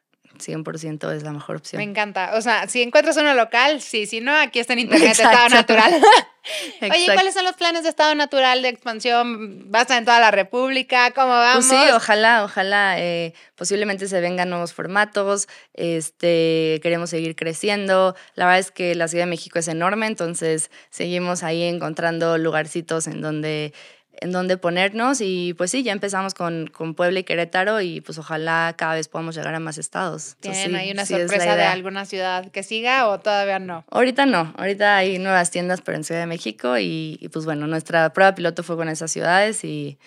100% 0.42 1.12
es 1.14 1.22
la 1.22 1.32
mejor 1.32 1.56
opción. 1.56 1.78
Me 1.78 1.84
encanta. 1.84 2.32
O 2.34 2.42
sea, 2.42 2.68
si 2.68 2.82
encuentras 2.82 3.16
uno 3.16 3.34
local, 3.34 3.80
sí. 3.80 4.06
Si 4.06 4.20
no, 4.20 4.34
aquí 4.34 4.58
está 4.58 4.72
en 4.74 4.80
internet, 4.80 5.10
Exacto. 5.10 5.32
estado 5.32 5.48
natural. 5.48 6.02
Oye. 6.82 7.06
¿cuáles 7.14 7.34
son 7.34 7.44
los 7.44 7.54
planes 7.54 7.84
de 7.84 7.88
estado 7.88 8.14
natural 8.16 8.62
de 8.62 8.68
expansión? 8.68 9.70
¿Vas 9.70 9.90
a 9.90 9.96
en 9.98 10.04
toda 10.04 10.18
la 10.18 10.32
República? 10.32 11.12
¿Cómo 11.12 11.28
vamos? 11.28 11.66
Pues 11.66 11.80
sí, 11.80 11.90
ojalá, 11.94 12.42
ojalá. 12.44 12.98
eh, 12.98 13.32
posiblemente 13.54 14.08
se 14.08 14.20
vengan 14.20 14.50
nuevos 14.50 14.72
formatos. 14.72 15.46
Este, 15.74 16.80
queremos 16.82 17.10
seguir 17.10 17.36
creciendo. 17.36 18.16
La 18.34 18.46
verdad 18.46 18.58
es 18.58 18.70
que 18.72 18.94
la 18.96 19.06
Ciudad 19.06 19.24
de 19.24 19.30
México 19.30 19.60
es 19.60 19.68
enorme, 19.68 20.06
entonces 20.06 20.70
seguimos 20.90 21.44
ahí 21.44 21.62
encontrando 21.62 22.36
lugarcitos 22.38 23.06
en 23.06 23.20
donde 23.20 23.72
en 24.20 24.30
donde 24.30 24.56
ponernos 24.56 25.20
y 25.20 25.54
pues 25.54 25.70
sí, 25.70 25.82
ya 25.82 25.92
empezamos 25.92 26.34
con, 26.34 26.66
con 26.68 26.94
Puebla 26.94 27.20
y 27.20 27.24
Querétaro 27.24 27.80
y 27.80 28.00
pues 28.00 28.18
ojalá 28.18 28.74
cada 28.76 28.94
vez 28.94 29.08
podamos 29.08 29.34
llegar 29.34 29.54
a 29.54 29.60
más 29.60 29.78
estados. 29.78 30.34
Entonces, 30.36 30.64
¿Tienen 30.64 30.80
sí, 30.80 30.86
ahí 30.86 30.92
una 30.92 31.06
sí 31.06 31.14
sorpresa 31.14 31.56
de 31.56 31.64
alguna 31.64 32.04
ciudad 32.04 32.50
que 32.50 32.62
siga 32.62 33.08
o 33.08 33.18
todavía 33.20 33.58
no? 33.58 33.84
Ahorita 33.90 34.26
no, 34.26 34.52
ahorita 34.56 34.96
hay 34.96 35.18
nuevas 35.18 35.50
tiendas, 35.50 35.80
pero 35.80 35.96
en 35.96 36.04
Ciudad 36.04 36.20
de 36.20 36.26
México 36.26 36.78
y, 36.78 37.18
y, 37.20 37.28
pues 37.28 37.44
bueno, 37.44 37.66
nuestra 37.66 38.12
prueba 38.12 38.34
piloto 38.34 38.62
fue 38.62 38.76
con 38.76 38.88
esas 38.88 39.10
ciudades 39.10 39.64
y, 39.64 39.98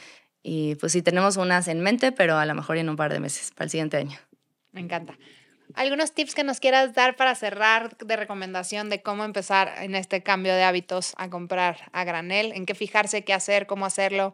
y 0.44 0.76
pues 0.76 0.92
sí 0.92 1.02
tenemos 1.02 1.38
unas 1.38 1.68
en 1.68 1.82
mente, 1.82 2.12
pero 2.12 2.38
a 2.38 2.46
lo 2.46 2.54
mejor 2.54 2.78
en 2.78 2.90
un 2.90 2.96
par 2.96 3.12
de 3.12 3.20
meses, 3.20 3.52
para 3.52 3.66
el 3.66 3.72
siguiente 3.72 3.98
año. 3.98 4.18
Me 4.72 4.82
encanta. 4.82 5.18
¿Algunos 5.74 6.14
tips 6.14 6.36
que 6.36 6.44
nos 6.44 6.60
quieras 6.60 6.94
dar 6.94 7.16
para 7.16 7.34
cerrar 7.36 7.98
de 7.98 8.16
recomendación 8.16 8.90
de 8.90 9.02
cómo 9.02 9.24
empezar 9.24 9.74
en 9.80 9.96
este 9.96 10.22
cambio 10.22 10.54
de 10.54 10.64
hábitos 10.64 11.14
a 11.18 11.30
comprar 11.30 11.90
a 11.92 12.04
granel? 12.04 12.52
¿En 12.54 12.66
qué 12.66 12.76
fijarse, 12.76 13.24
qué 13.24 13.34
hacer, 13.34 13.66
cómo 13.66 13.86
hacerlo? 13.86 14.34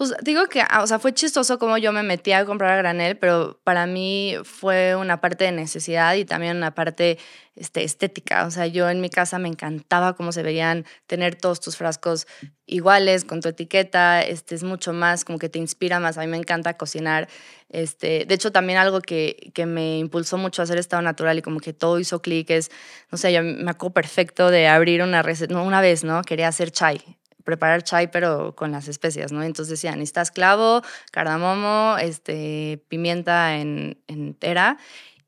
Pues 0.00 0.14
digo 0.22 0.46
que, 0.46 0.62
ah, 0.66 0.82
o 0.82 0.86
sea, 0.86 0.98
fue 0.98 1.12
chistoso 1.12 1.58
como 1.58 1.76
yo 1.76 1.92
me 1.92 2.02
metí 2.02 2.32
a 2.32 2.46
comprar 2.46 2.70
a 2.72 2.76
granel, 2.78 3.18
pero 3.18 3.60
para 3.64 3.84
mí 3.84 4.34
fue 4.44 4.96
una 4.96 5.20
parte 5.20 5.44
de 5.44 5.52
necesidad 5.52 6.14
y 6.14 6.24
también 6.24 6.56
una 6.56 6.74
parte 6.74 7.18
este, 7.54 7.84
estética. 7.84 8.46
O 8.46 8.50
sea, 8.50 8.66
yo 8.66 8.88
en 8.88 9.02
mi 9.02 9.10
casa 9.10 9.38
me 9.38 9.48
encantaba 9.48 10.16
cómo 10.16 10.32
se 10.32 10.42
veían, 10.42 10.86
tener 11.06 11.34
todos 11.34 11.60
tus 11.60 11.76
frascos 11.76 12.26
iguales, 12.64 13.26
con 13.26 13.42
tu 13.42 13.50
etiqueta, 13.50 14.22
este, 14.22 14.54
es 14.54 14.62
mucho 14.62 14.94
más, 14.94 15.26
como 15.26 15.38
que 15.38 15.50
te 15.50 15.58
inspira 15.58 16.00
más. 16.00 16.16
A 16.16 16.22
mí 16.22 16.28
me 16.28 16.38
encanta 16.38 16.78
cocinar. 16.78 17.28
Este, 17.68 18.24
de 18.24 18.34
hecho, 18.34 18.52
también 18.52 18.78
algo 18.78 19.02
que, 19.02 19.50
que 19.52 19.66
me 19.66 19.98
impulsó 19.98 20.38
mucho 20.38 20.62
a 20.62 20.64
hacer 20.64 20.78
estado 20.78 21.02
natural 21.02 21.36
y 21.36 21.42
como 21.42 21.60
que 21.60 21.74
todo 21.74 21.98
hizo 21.98 22.22
clic 22.22 22.48
es, 22.48 22.70
no 23.12 23.18
sé, 23.18 23.34
yo 23.34 23.42
me 23.42 23.70
acuerdo 23.70 23.92
perfecto 23.92 24.50
de 24.50 24.66
abrir 24.66 25.02
una 25.02 25.20
receta, 25.20 25.52
no, 25.52 25.62
una 25.62 25.82
vez, 25.82 26.04
¿no? 26.04 26.22
Quería 26.22 26.48
hacer 26.48 26.70
chai 26.70 27.19
preparar 27.50 27.82
chai, 27.82 28.10
pero 28.10 28.54
con 28.54 28.70
las 28.70 28.86
especias, 28.86 29.32
¿no? 29.32 29.42
Entonces 29.42 29.70
decían, 29.70 29.98
necesitas 29.98 30.30
clavo, 30.30 30.82
cardamomo, 31.10 31.96
este, 31.98 32.84
pimienta 32.88 33.56
en, 33.56 34.00
entera. 34.06 34.78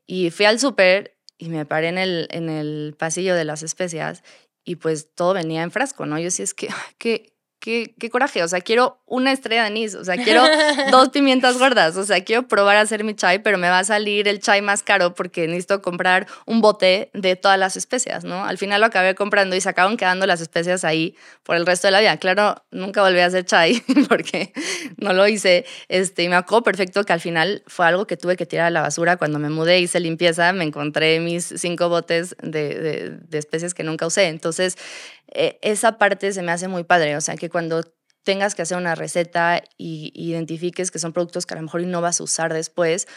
Y 0.07 0.29
fui 0.31 0.45
al 0.45 0.59
súper 0.59 1.17
y 1.37 1.49
me 1.49 1.65
paré 1.65 1.89
en 1.89 1.97
el, 1.97 2.27
en 2.31 2.49
el 2.49 2.95
pasillo 2.97 3.35
de 3.35 3.43
las 3.43 3.63
especias 3.63 4.23
y 4.63 4.77
pues 4.77 5.13
todo 5.13 5.33
venía 5.33 5.63
en 5.63 5.71
frasco, 5.71 6.05
¿no? 6.05 6.17
Yo 6.17 6.31
sí 6.31 6.43
es 6.43 6.53
que, 6.53 6.69
que 6.97 7.32
qué, 7.63 7.95
qué 7.97 8.09
coraje, 8.09 8.43
o 8.43 8.47
sea, 8.49 8.59
quiero 8.59 8.99
una 9.05 9.31
estrella 9.31 9.61
de 9.61 9.67
anís, 9.67 9.95
o 9.95 10.03
sea, 10.03 10.17
quiero 10.17 10.43
dos 10.91 11.09
pimientas 11.09 11.57
gordas, 11.57 11.95
o 11.95 12.03
sea, 12.03 12.21
quiero 12.21 12.45
probar 12.45 12.75
a 12.75 12.81
hacer 12.81 13.05
mi 13.05 13.15
chai, 13.15 13.41
pero 13.41 13.57
me 13.57 13.69
va 13.69 13.79
a 13.79 13.83
salir 13.85 14.27
el 14.27 14.41
chai 14.41 14.61
más 14.61 14.83
caro 14.83 15.15
porque 15.15 15.47
necesito 15.47 15.81
comprar 15.81 16.27
un 16.45 16.59
bote 16.59 17.09
de 17.13 17.37
todas 17.37 17.57
las 17.57 17.77
especias, 17.77 18.25
¿no? 18.25 18.43
Al 18.43 18.57
final 18.57 18.81
lo 18.81 18.87
acabé 18.87 19.15
comprando 19.15 19.55
y 19.55 19.61
se 19.61 19.69
acaban 19.69 19.95
quedando 19.95 20.27
las 20.27 20.41
especias 20.41 20.83
ahí 20.83 21.15
por 21.43 21.55
el 21.55 21.65
resto 21.65 21.87
de 21.87 21.91
la 21.91 22.01
vida. 22.01 22.17
Claro, 22.17 22.61
nunca 22.69 23.01
volví 23.01 23.21
a 23.21 23.27
hacer 23.27 23.45
chai 23.45 23.81
porque 24.09 24.51
no 24.97 25.13
lo 25.13 25.25
hice, 25.25 25.65
este, 25.87 26.23
y 26.23 26.27
me 26.27 26.35
acuerdo 26.35 26.63
perfecto 26.63 27.05
que 27.05 27.13
al 27.13 27.21
final 27.21 27.63
fue 27.67 27.85
algo 27.85 28.07
que 28.07 28.17
tuve 28.17 28.35
que 28.35 28.45
tirar 28.45 28.65
a 28.65 28.71
la 28.71 28.81
basura. 28.81 29.15
Cuando 29.15 29.39
me 29.39 29.49
mudé, 29.49 29.79
hice 29.79 30.01
limpieza, 30.01 30.51
me 30.51 30.65
encontré 30.65 31.21
mis 31.21 31.45
cinco 31.45 31.87
botes 31.87 32.35
de, 32.43 32.77
de, 32.77 33.09
de 33.21 33.37
especies 33.37 33.73
que 33.73 33.83
nunca 33.83 34.05
usé. 34.05 34.27
Entonces, 34.27 34.75
eh, 35.33 35.59
esa 35.61 35.97
parte 35.97 36.31
se 36.31 36.41
me 36.41 36.51
hace 36.51 36.67
muy 36.67 36.83
padre, 36.83 37.15
o 37.17 37.21
sea, 37.21 37.35
que 37.35 37.49
cuando 37.49 37.83
tengas 38.23 38.55
que 38.55 38.61
hacer 38.61 38.77
una 38.77 38.95
receta 38.95 39.61
y 39.77 40.11
identifiques 40.15 40.91
que 40.91 40.99
son 40.99 41.13
productos 41.13 41.45
que 41.45 41.53
a 41.53 41.57
lo 41.57 41.63
mejor 41.63 41.83
no 41.83 42.01
vas 42.01 42.19
a 42.19 42.23
usar 42.23 42.53
después, 42.53 43.07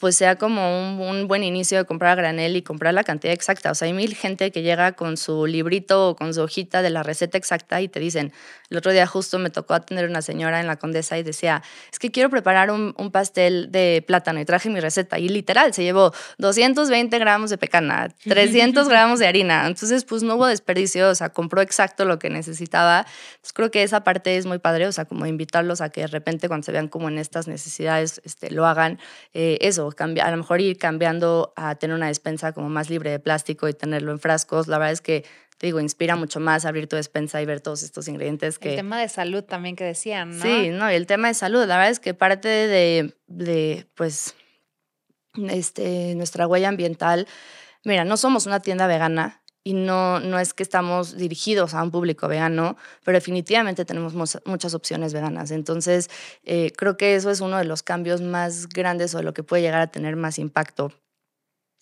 pues 0.00 0.16
sea 0.16 0.36
como 0.36 1.08
un, 1.10 1.28
buen 1.28 1.44
inicio 1.44 1.76
de 1.76 1.84
comprar 1.84 2.12
a 2.12 2.14
granel 2.14 2.56
y 2.56 2.62
comprar 2.62 2.94
la 2.94 3.04
cantidad 3.04 3.34
exacta. 3.34 3.70
O 3.70 3.74
sea, 3.74 3.84
hay 3.84 3.92
mil 3.92 4.14
gente 4.14 4.50
que 4.50 4.62
llega 4.62 4.92
con 4.92 5.18
su 5.18 5.46
librito 5.46 6.08
o 6.08 6.16
con 6.16 6.32
su 6.32 6.40
hojita 6.40 6.80
de 6.80 6.88
la 6.88 7.02
receta 7.02 7.36
exacta 7.36 7.82
y 7.82 7.88
te 7.88 8.00
dicen, 8.00 8.32
el 8.70 8.78
otro 8.78 8.92
día 8.92 9.06
justo 9.06 9.38
me 9.38 9.50
tocó 9.50 9.74
atender 9.74 10.08
una 10.08 10.22
señora 10.22 10.58
en 10.58 10.66
la 10.66 10.76
Condesa 10.76 11.18
y 11.18 11.22
decía, 11.22 11.62
es 11.92 11.98
que 11.98 12.10
quiero 12.10 12.30
preparar 12.30 12.70
un, 12.70 12.94
pastel 13.12 13.70
de 13.70 14.02
plátano 14.06 14.40
y 14.40 14.46
traje 14.46 14.70
mi 14.70 14.80
receta. 14.80 15.18
Y 15.18 15.28
literal, 15.28 15.74
se 15.74 15.82
llevó 15.82 16.14
220 16.38 17.18
gramos 17.18 17.50
de 17.50 17.58
pecana, 17.58 18.08
300 18.24 18.88
gramos 18.88 19.18
de 19.18 19.26
harina. 19.26 19.66
Entonces, 19.66 20.04
pues 20.04 20.22
no 20.22 20.36
hubo 20.36 20.46
desperdicio, 20.46 21.10
o 21.10 21.14
sea, 21.14 21.28
compró 21.28 21.60
exacto 21.60 22.06
lo 22.06 22.18
que 22.18 22.30
necesitaba. 22.30 23.00
Entonces, 23.32 23.52
creo 23.52 23.70
que 23.70 23.82
esa 23.82 24.02
parte 24.02 24.38
es 24.38 24.46
muy 24.46 24.60
padre, 24.60 24.86
o 24.86 24.92
sea, 24.92 25.04
como 25.04 25.26
invitarlos 25.26 25.82
a 25.82 25.90
que 25.90 26.02
de 26.02 26.06
repente 26.06 26.48
cuando 26.48 26.64
se 26.64 26.72
vean 26.72 26.88
como 26.88 27.08
en 27.08 27.18
estas 27.18 27.48
necesidades, 27.48 28.22
este, 28.24 28.50
lo 28.50 28.66
hagan. 28.66 28.98
Eh, 29.34 29.58
eso, 29.60 29.89
a 29.98 30.30
lo 30.30 30.36
mejor 30.36 30.60
ir 30.60 30.78
cambiando 30.78 31.52
a 31.56 31.74
tener 31.74 31.96
una 31.96 32.08
despensa 32.08 32.52
como 32.52 32.68
más 32.68 32.90
libre 32.90 33.10
de 33.10 33.18
plástico 33.18 33.68
y 33.68 33.74
tenerlo 33.74 34.12
en 34.12 34.18
frascos, 34.18 34.68
la 34.68 34.78
verdad 34.78 34.92
es 34.92 35.00
que 35.00 35.24
te 35.60 35.66
digo, 35.66 35.78
inspira 35.78 36.16
mucho 36.16 36.40
más 36.40 36.64
abrir 36.64 36.88
tu 36.88 36.96
despensa 36.96 37.42
y 37.42 37.44
ver 37.44 37.60
todos 37.60 37.82
estos 37.82 38.08
ingredientes 38.08 38.58
que... 38.58 38.70
El 38.70 38.76
tema 38.76 38.98
de 38.98 39.10
salud 39.10 39.44
también 39.44 39.76
que 39.76 39.84
decían, 39.84 40.38
¿no? 40.38 40.42
Sí, 40.42 40.70
no, 40.70 40.90
y 40.90 40.94
el 40.94 41.06
tema 41.06 41.28
de 41.28 41.34
salud, 41.34 41.66
la 41.66 41.76
verdad 41.76 41.90
es 41.90 42.00
que 42.00 42.14
parte 42.14 42.48
de, 42.48 43.14
de 43.26 43.86
pues, 43.94 44.34
este, 45.50 46.14
nuestra 46.14 46.46
huella 46.46 46.70
ambiental, 46.70 47.28
mira, 47.84 48.06
no 48.06 48.16
somos 48.16 48.46
una 48.46 48.60
tienda 48.60 48.86
vegana, 48.86 49.42
y 49.62 49.74
no, 49.74 50.20
no 50.20 50.38
es 50.38 50.54
que 50.54 50.62
estamos 50.62 51.16
dirigidos 51.16 51.74
a 51.74 51.82
un 51.82 51.90
público 51.90 52.28
vegano, 52.28 52.76
pero 53.04 53.16
definitivamente 53.16 53.84
tenemos 53.84 54.14
muchas 54.14 54.74
opciones 54.74 55.12
veganas. 55.12 55.50
Entonces, 55.50 56.08
eh, 56.44 56.72
creo 56.76 56.96
que 56.96 57.14
eso 57.14 57.30
es 57.30 57.40
uno 57.40 57.58
de 57.58 57.64
los 57.64 57.82
cambios 57.82 58.22
más 58.22 58.68
grandes 58.68 59.14
o 59.14 59.18
de 59.18 59.24
lo 59.24 59.34
que 59.34 59.42
puede 59.42 59.62
llegar 59.62 59.80
a 59.80 59.88
tener 59.88 60.16
más 60.16 60.38
impacto. 60.38 60.92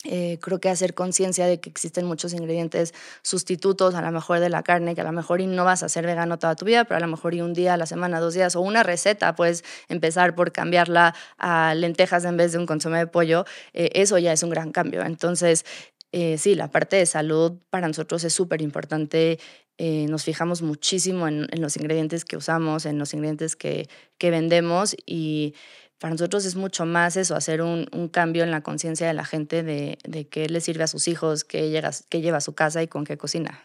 Eh, 0.04 0.38
creo 0.40 0.60
que 0.60 0.68
hacer 0.68 0.94
conciencia 0.94 1.46
de 1.46 1.58
que 1.58 1.68
existen 1.68 2.06
muchos 2.06 2.32
ingredientes 2.32 2.94
sustitutos 3.22 3.96
a 3.96 4.02
lo 4.02 4.12
mejor 4.12 4.38
de 4.38 4.48
la 4.48 4.62
carne, 4.62 4.94
que 4.94 5.00
a 5.00 5.04
lo 5.04 5.10
mejor 5.10 5.40
no 5.40 5.64
vas 5.64 5.82
a 5.82 5.88
ser 5.88 6.06
vegano 6.06 6.38
toda 6.38 6.54
tu 6.54 6.64
vida, 6.64 6.84
pero 6.84 6.98
a 6.98 7.00
lo 7.00 7.08
mejor 7.08 7.34
y 7.34 7.40
un 7.40 7.52
día 7.52 7.74
a 7.74 7.76
la 7.76 7.86
semana, 7.86 8.20
dos 8.20 8.34
días, 8.34 8.54
o 8.54 8.60
una 8.60 8.84
receta, 8.84 9.34
puedes 9.34 9.64
empezar 9.88 10.36
por 10.36 10.52
cambiarla 10.52 11.16
a 11.36 11.74
lentejas 11.74 12.24
en 12.24 12.36
vez 12.36 12.52
de 12.52 12.58
un 12.58 12.66
consomé 12.66 12.98
de 12.98 13.06
pollo, 13.08 13.44
eh, 13.72 13.90
eso 13.94 14.18
ya 14.18 14.32
es 14.32 14.44
un 14.44 14.50
gran 14.50 14.70
cambio. 14.70 15.02
Entonces, 15.02 15.64
eh, 16.12 16.38
sí, 16.38 16.54
la 16.54 16.70
parte 16.70 16.96
de 16.96 17.06
salud 17.06 17.58
para 17.70 17.86
nosotros 17.86 18.24
es 18.24 18.32
súper 18.32 18.62
importante. 18.62 19.38
Eh, 19.76 20.06
nos 20.08 20.24
fijamos 20.24 20.62
muchísimo 20.62 21.28
en, 21.28 21.46
los 21.60 21.76
ingredientes 21.76 22.24
que 22.24 22.36
usamos, 22.36 22.86
en 22.86 22.98
los 22.98 23.14
ingredientes 23.14 23.56
que, 23.56 23.88
que 24.18 24.30
vendemos 24.30 24.96
y 25.06 25.54
para 25.98 26.12
nosotros 26.12 26.44
es 26.44 26.54
mucho 26.54 26.86
más 26.86 27.16
eso, 27.16 27.34
hacer 27.34 27.60
un, 27.60 27.86
cambio 28.12 28.44
en 28.44 28.50
la 28.50 28.60
conciencia 28.60 29.06
de 29.06 29.14
la 29.14 29.24
gente 29.24 29.62
de, 29.62 29.98
de, 30.04 30.28
qué 30.28 30.48
le 30.48 30.60
sirve 30.60 30.84
a 30.84 30.88
sus 30.88 31.08
hijos, 31.08 31.44
qué, 31.44 31.70
llega, 31.70 31.90
qué 32.08 32.20
lleva 32.20 32.38
a 32.38 32.40
su 32.40 32.54
casa 32.54 32.82
y 32.82 32.88
con 32.88 33.04
qué 33.04 33.18
cocina. 33.18 33.62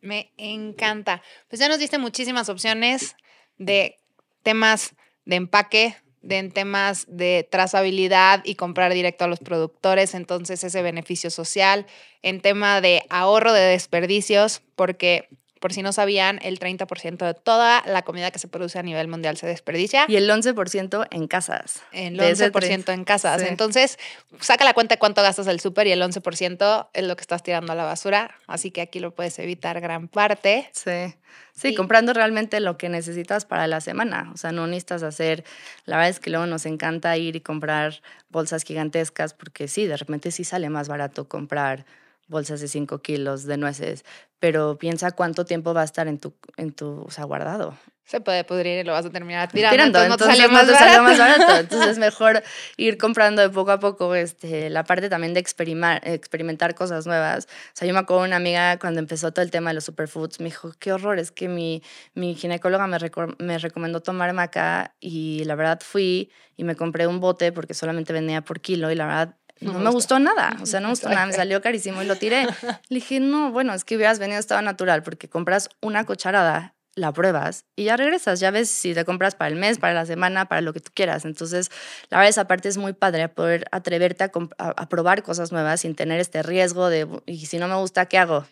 Me 0.00 0.32
encanta. 0.36 1.22
Pues 1.48 1.60
ya 1.60 1.68
nos 1.68 1.78
diste 1.78 1.98
muchísimas 1.98 2.48
opciones 2.48 3.16
de 3.58 3.96
temas 4.42 4.94
de 5.24 5.36
empaque, 5.36 5.96
de 6.22 6.38
en 6.38 6.50
temas 6.50 7.04
de 7.08 7.46
trazabilidad 7.50 8.42
y 8.44 8.54
comprar 8.54 8.92
directo 8.92 9.24
a 9.24 9.28
los 9.28 9.40
productores, 9.40 10.14
entonces 10.14 10.64
ese 10.64 10.82
beneficio 10.82 11.30
social, 11.30 11.86
en 12.22 12.40
tema 12.40 12.80
de 12.80 13.02
ahorro 13.10 13.52
de 13.52 13.62
desperdicios, 13.62 14.62
porque 14.76 15.28
por 15.62 15.72
si 15.72 15.80
no 15.80 15.92
sabían, 15.92 16.40
el 16.42 16.58
30% 16.58 17.24
de 17.24 17.34
toda 17.34 17.84
la 17.86 18.02
comida 18.02 18.32
que 18.32 18.40
se 18.40 18.48
produce 18.48 18.80
a 18.80 18.82
nivel 18.82 19.06
mundial 19.06 19.36
se 19.36 19.46
desperdicia. 19.46 20.06
Y 20.08 20.16
el 20.16 20.28
11% 20.28 21.06
en 21.10 21.28
casas. 21.28 21.82
El 21.92 22.18
11% 22.18 22.92
en 22.92 23.04
casas. 23.04 23.42
Entonces, 23.42 23.96
saca 24.40 24.64
la 24.64 24.74
cuenta 24.74 24.96
de 24.96 24.98
cuánto 24.98 25.22
gastas 25.22 25.46
el 25.46 25.60
súper 25.60 25.86
y 25.86 25.92
el 25.92 26.02
11% 26.02 26.88
es 26.92 27.04
lo 27.04 27.14
que 27.14 27.20
estás 27.20 27.44
tirando 27.44 27.72
a 27.72 27.76
la 27.76 27.84
basura. 27.84 28.34
Así 28.48 28.72
que 28.72 28.80
aquí 28.80 28.98
lo 28.98 29.14
puedes 29.14 29.38
evitar 29.38 29.80
gran 29.80 30.08
parte. 30.08 30.68
Sí. 30.72 31.14
Sí, 31.54 31.74
comprando 31.74 32.12
realmente 32.12 32.58
lo 32.60 32.76
que 32.76 32.88
necesitas 32.88 33.44
para 33.44 33.68
la 33.68 33.80
semana. 33.80 34.30
O 34.34 34.36
sea, 34.36 34.50
no 34.50 34.66
necesitas 34.66 35.04
hacer. 35.04 35.44
La 35.84 35.96
verdad 35.96 36.10
es 36.10 36.18
que 36.18 36.30
luego 36.30 36.46
nos 36.46 36.66
encanta 36.66 37.16
ir 37.16 37.36
y 37.36 37.40
comprar 37.40 38.02
bolsas 38.30 38.64
gigantescas 38.64 39.32
porque 39.32 39.68
sí, 39.68 39.86
de 39.86 39.96
repente 39.96 40.32
sí 40.32 40.42
sale 40.42 40.70
más 40.70 40.88
barato 40.88 41.28
comprar 41.28 41.86
bolsas 42.32 42.60
de 42.60 42.66
5 42.66 43.00
kilos 43.00 43.44
de 43.44 43.56
nueces, 43.56 44.04
pero 44.40 44.76
piensa 44.76 45.12
cuánto 45.12 45.44
tiempo 45.44 45.72
va 45.72 45.82
a 45.82 45.84
estar 45.84 46.08
en 46.08 46.18
tu, 46.18 46.34
en 46.56 46.72
tu 46.72 47.02
o 47.02 47.10
sea, 47.12 47.22
guardado. 47.22 47.78
Se 48.04 48.20
puede 48.20 48.42
pudrir 48.42 48.80
y 48.80 48.82
lo 48.84 48.92
vas 48.92 49.06
a 49.06 49.10
terminar 49.10 49.50
tirando. 49.50 50.02
entonces, 50.02 50.08
no 50.08 50.18
sale 50.18 50.48
más, 50.48 50.70
barato. 50.70 51.02
más 51.04 51.18
barato. 51.18 51.56
Entonces 51.56 51.90
es 51.92 51.98
mejor 52.10 52.42
ir 52.76 52.98
comprando 52.98 53.40
de 53.40 53.48
poco 53.48 53.70
a 53.70 53.78
poco 53.78 54.14
este, 54.14 54.68
la 54.68 54.82
parte 54.82 55.08
también 55.08 55.32
de 55.34 55.40
experimentar, 55.40 56.06
experimentar 56.06 56.74
cosas 56.74 57.06
nuevas. 57.06 57.46
O 57.46 57.70
sea, 57.74 57.86
yo 57.86 57.94
me 57.94 58.00
acuerdo 58.00 58.24
una 58.24 58.36
amiga 58.36 58.78
cuando 58.78 58.98
empezó 58.98 59.32
todo 59.32 59.44
el 59.44 59.52
tema 59.52 59.70
de 59.70 59.74
los 59.74 59.84
superfoods, 59.84 60.40
me 60.40 60.46
dijo, 60.46 60.72
qué 60.80 60.92
horror, 60.92 61.20
es 61.20 61.30
que 61.30 61.48
mi, 61.48 61.82
mi 62.14 62.34
ginecóloga 62.34 62.88
me, 62.88 62.98
me 63.38 63.58
recomendó 63.58 64.00
tomar 64.00 64.32
maca 64.32 64.94
y 64.98 65.44
la 65.44 65.54
verdad 65.54 65.80
fui 65.80 66.30
y 66.56 66.64
me 66.64 66.74
compré 66.74 67.06
un 67.06 67.20
bote 67.20 67.52
porque 67.52 67.72
solamente 67.72 68.12
vendía 68.12 68.42
por 68.42 68.60
kilo 68.60 68.90
y 68.90 68.94
la 68.94 69.06
verdad 69.06 69.36
no, 69.62 69.78
me 69.78 69.90
gustó 69.90 70.18
nada, 70.18 70.56
o 70.60 70.66
sea, 70.66 70.80
no 70.80 70.88
me 70.88 70.92
gustó 70.92 71.08
nada, 71.08 71.26
me 71.26 71.32
salió 71.32 71.60
carísimo 71.62 72.02
y 72.02 72.06
lo 72.06 72.16
tiré. 72.16 72.46
Le 72.88 72.94
dije, 72.96 73.20
no, 73.20 73.52
bueno, 73.52 73.74
es 73.74 73.84
que 73.84 73.96
hubieras 73.96 74.18
venido 74.18 74.38
estado 74.38 74.62
natural 74.62 75.02
porque 75.02 75.28
compras 75.28 75.68
una 75.80 76.04
cucharada, 76.04 76.74
la 76.94 77.12
pruebas 77.12 77.64
y 77.74 77.84
ya 77.84 77.96
regresas, 77.96 78.38
ya 78.40 78.50
ves 78.50 78.68
si 78.68 78.92
te 78.92 79.04
compras 79.04 79.34
para 79.34 79.48
el 79.48 79.56
mes, 79.56 79.78
para 79.78 79.94
la 79.94 80.04
semana, 80.04 80.46
para 80.46 80.60
lo 80.60 80.72
que 80.72 80.80
tú 80.80 80.90
quieras. 80.94 81.24
Entonces, 81.24 81.70
la 82.10 82.18
verdad, 82.18 82.30
esa 82.30 82.46
parte 82.46 82.68
es 82.68 82.76
muy 82.76 82.92
padre, 82.92 83.28
poder 83.28 83.64
atreverte 83.72 84.24
a, 84.24 84.30
a 84.58 84.88
probar 84.88 85.22
cosas 85.22 85.52
nuevas 85.52 85.80
sin 85.80 85.94
tener 85.94 86.20
este 86.20 86.42
riesgo 86.42 86.90
de, 86.90 87.08
y 87.26 87.46
si 87.46 87.58
no 87.58 87.68
me 87.68 87.76
gusta, 87.76 88.06
¿qué 88.06 88.18
hago? 88.18 88.44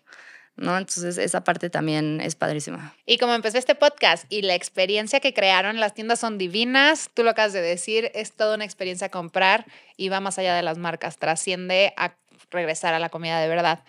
¿No? 0.57 0.77
Entonces 0.77 1.19
esa 1.19 1.43
parte 1.45 1.71
también 1.71 2.21
es 2.21 2.35
padrísima. 2.35 2.95
Y 3.07 3.19
como 3.19 3.35
empezó 3.35 3.59
este 3.59 3.75
podcast 3.75 4.25
y 4.29 4.43
la 4.43 4.55
experiencia 4.55 5.21
que 5.21 5.35
crearon, 5.35 5.81
las 5.81 5.95
tiendas 5.95 6.21
son 6.21 6.39
divinas, 6.39 7.11
tú 7.15 7.23
lo 7.23 7.31
acabas 7.31 7.53
de 7.53 7.63
decir, 7.63 8.11
es 8.15 8.33
toda 8.33 8.57
una 8.57 8.65
experiencia 8.65 9.09
comprar 9.09 9.67
y 9.97 10.09
va 10.09 10.21
más 10.21 10.39
allá 10.39 10.55
de 10.55 10.63
las 10.63 10.79
marcas, 10.79 11.17
trasciende 11.17 11.95
a 11.97 12.15
regresar 12.51 12.95
a 12.95 12.99
la 12.99 13.09
comida 13.09 13.41
de 13.41 13.49
verdad. 13.49 13.85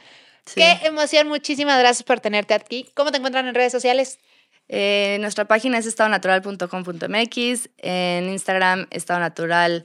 Qué 0.55 0.79
emoción, 0.83 1.27
muchísimas 1.27 1.79
gracias 1.79 2.03
por 2.03 2.19
tenerte 2.19 2.53
aquí. 2.53 2.89
¿Cómo 2.93 3.11
te 3.11 3.17
encuentran 3.17 3.47
en 3.47 3.55
redes 3.55 3.71
sociales? 3.71 4.19
Eh, 4.67 5.17
nuestra 5.19 5.45
página 5.45 5.77
es 5.77 5.85
estadonatural.com.mx, 5.85 7.69
en 7.77 8.29
Instagram 8.29 8.87
estado 8.89 9.19
natural 9.19 9.83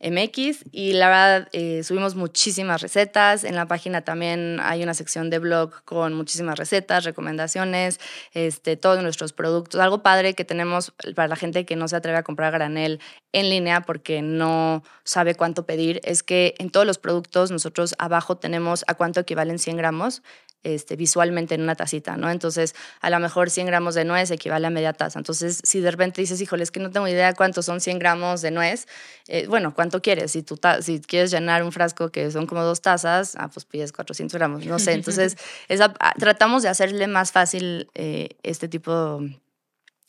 MX 0.00 0.64
y 0.70 0.92
la 0.92 1.08
verdad 1.08 1.48
eh, 1.52 1.82
subimos 1.82 2.14
muchísimas 2.14 2.80
recetas. 2.80 3.42
En 3.42 3.56
la 3.56 3.66
página 3.66 4.02
también 4.02 4.58
hay 4.62 4.82
una 4.82 4.94
sección 4.94 5.28
de 5.28 5.40
blog 5.40 5.82
con 5.84 6.14
muchísimas 6.14 6.58
recetas, 6.58 7.04
recomendaciones, 7.04 7.98
este, 8.32 8.76
todos 8.76 9.02
nuestros 9.02 9.32
productos. 9.32 9.80
Algo 9.80 10.02
padre 10.02 10.34
que 10.34 10.44
tenemos 10.44 10.92
para 11.16 11.28
la 11.28 11.36
gente 11.36 11.64
que 11.66 11.74
no 11.74 11.88
se 11.88 11.96
atreve 11.96 12.18
a 12.18 12.22
comprar 12.22 12.52
granel 12.52 13.00
en 13.32 13.50
línea 13.50 13.80
porque 13.80 14.22
no 14.22 14.84
sabe 15.02 15.34
cuánto 15.34 15.66
pedir 15.66 16.00
es 16.04 16.22
que 16.22 16.54
en 16.58 16.70
todos 16.70 16.86
los 16.86 16.98
productos 16.98 17.50
nosotros 17.50 17.94
abajo 17.98 18.36
tenemos 18.36 18.84
a 18.86 18.94
cuánto 18.94 19.20
equivalen 19.20 19.58
100 19.58 19.76
gramos 19.76 20.22
este, 20.62 20.96
visualmente 20.96 21.54
en 21.54 21.62
una 21.62 21.76
tacita, 21.76 22.16
¿no? 22.16 22.30
Entonces, 22.30 22.74
a 23.00 23.10
lo 23.10 23.20
mejor 23.20 23.50
100 23.50 23.66
gramos 23.66 23.94
de 23.94 24.04
nuez 24.04 24.30
equivale 24.30 24.66
a 24.66 24.70
media 24.70 24.92
taza. 24.92 25.18
Entonces, 25.18 25.60
si 25.62 25.80
de 25.80 25.90
repente 25.90 26.20
dices, 26.20 26.40
híjole, 26.40 26.62
es 26.62 26.70
que 26.70 26.80
no 26.80 26.90
tengo 26.90 27.06
idea 27.06 27.32
cuántos 27.34 27.66
son 27.66 27.80
100 27.80 27.98
gramos 27.98 28.42
de 28.42 28.50
nuez, 28.50 28.86
eh, 29.28 29.46
bueno, 29.46 29.74
¿cuánto 29.74 30.02
quieres? 30.02 30.32
Si, 30.32 30.42
tú 30.42 30.58
si 30.80 31.00
quieres 31.00 31.30
llenar 31.30 31.62
un 31.62 31.72
frasco 31.72 32.10
que 32.10 32.30
son 32.30 32.46
como 32.46 32.62
dos 32.64 32.82
tazas, 32.82 33.36
ah, 33.36 33.48
pues 33.48 33.64
pides 33.66 33.92
400 33.92 34.34
gramos, 34.34 34.66
no 34.66 34.78
sé. 34.78 34.92
Entonces, 34.92 35.36
esa, 35.68 35.92
tratamos 36.18 36.62
de 36.62 36.68
hacerle 36.68 37.06
más 37.06 37.32
fácil 37.32 37.88
eh, 37.94 38.30
este 38.42 38.68
tipo 38.68 39.20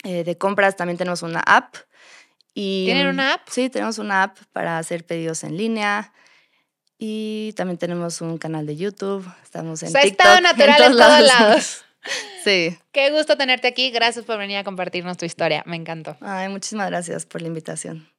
eh, 0.04 0.24
de 0.24 0.38
compras. 0.38 0.76
También 0.76 0.98
tenemos 0.98 1.22
una 1.22 1.42
app. 1.42 1.76
Y, 2.54 2.86
¿Tienen 2.86 3.08
una 3.08 3.36
app? 3.36 3.42
Sí, 3.50 3.70
tenemos 3.70 4.00
una 4.00 4.24
app 4.24 4.38
para 4.52 4.78
hacer 4.80 5.06
pedidos 5.06 5.44
en 5.44 5.58
línea. 5.58 6.12
Y 7.02 7.54
también 7.54 7.78
tenemos 7.78 8.20
un 8.20 8.38
canal 8.38 8.66
de 8.66 8.76
YouTube. 8.76 9.26
Estamos 9.42 9.82
en 9.82 9.88
o 9.88 9.92
sea, 9.92 10.02
TikTok. 10.02 10.20
Estado 10.20 10.42
natural 10.42 10.84
en 10.84 10.98
todos 10.98 11.22
lados. 11.22 11.82
sí. 12.44 12.78
Qué 12.92 13.10
gusto 13.12 13.38
tenerte 13.38 13.70
aquí. 13.70 13.90
Gracias 13.90 14.26
por 14.26 14.38
venir 14.38 14.58
a 14.58 14.66
compartirnos 14.66 15.16
tu 15.16 15.26
historia. 15.26 15.64
Me 15.66 15.78
encantó. 15.78 16.18
Ay, 16.20 16.50
muchísimas 16.50 16.90
gracias 16.90 17.26
por 17.26 17.42
la 17.42 17.48
invitación. 17.48 18.10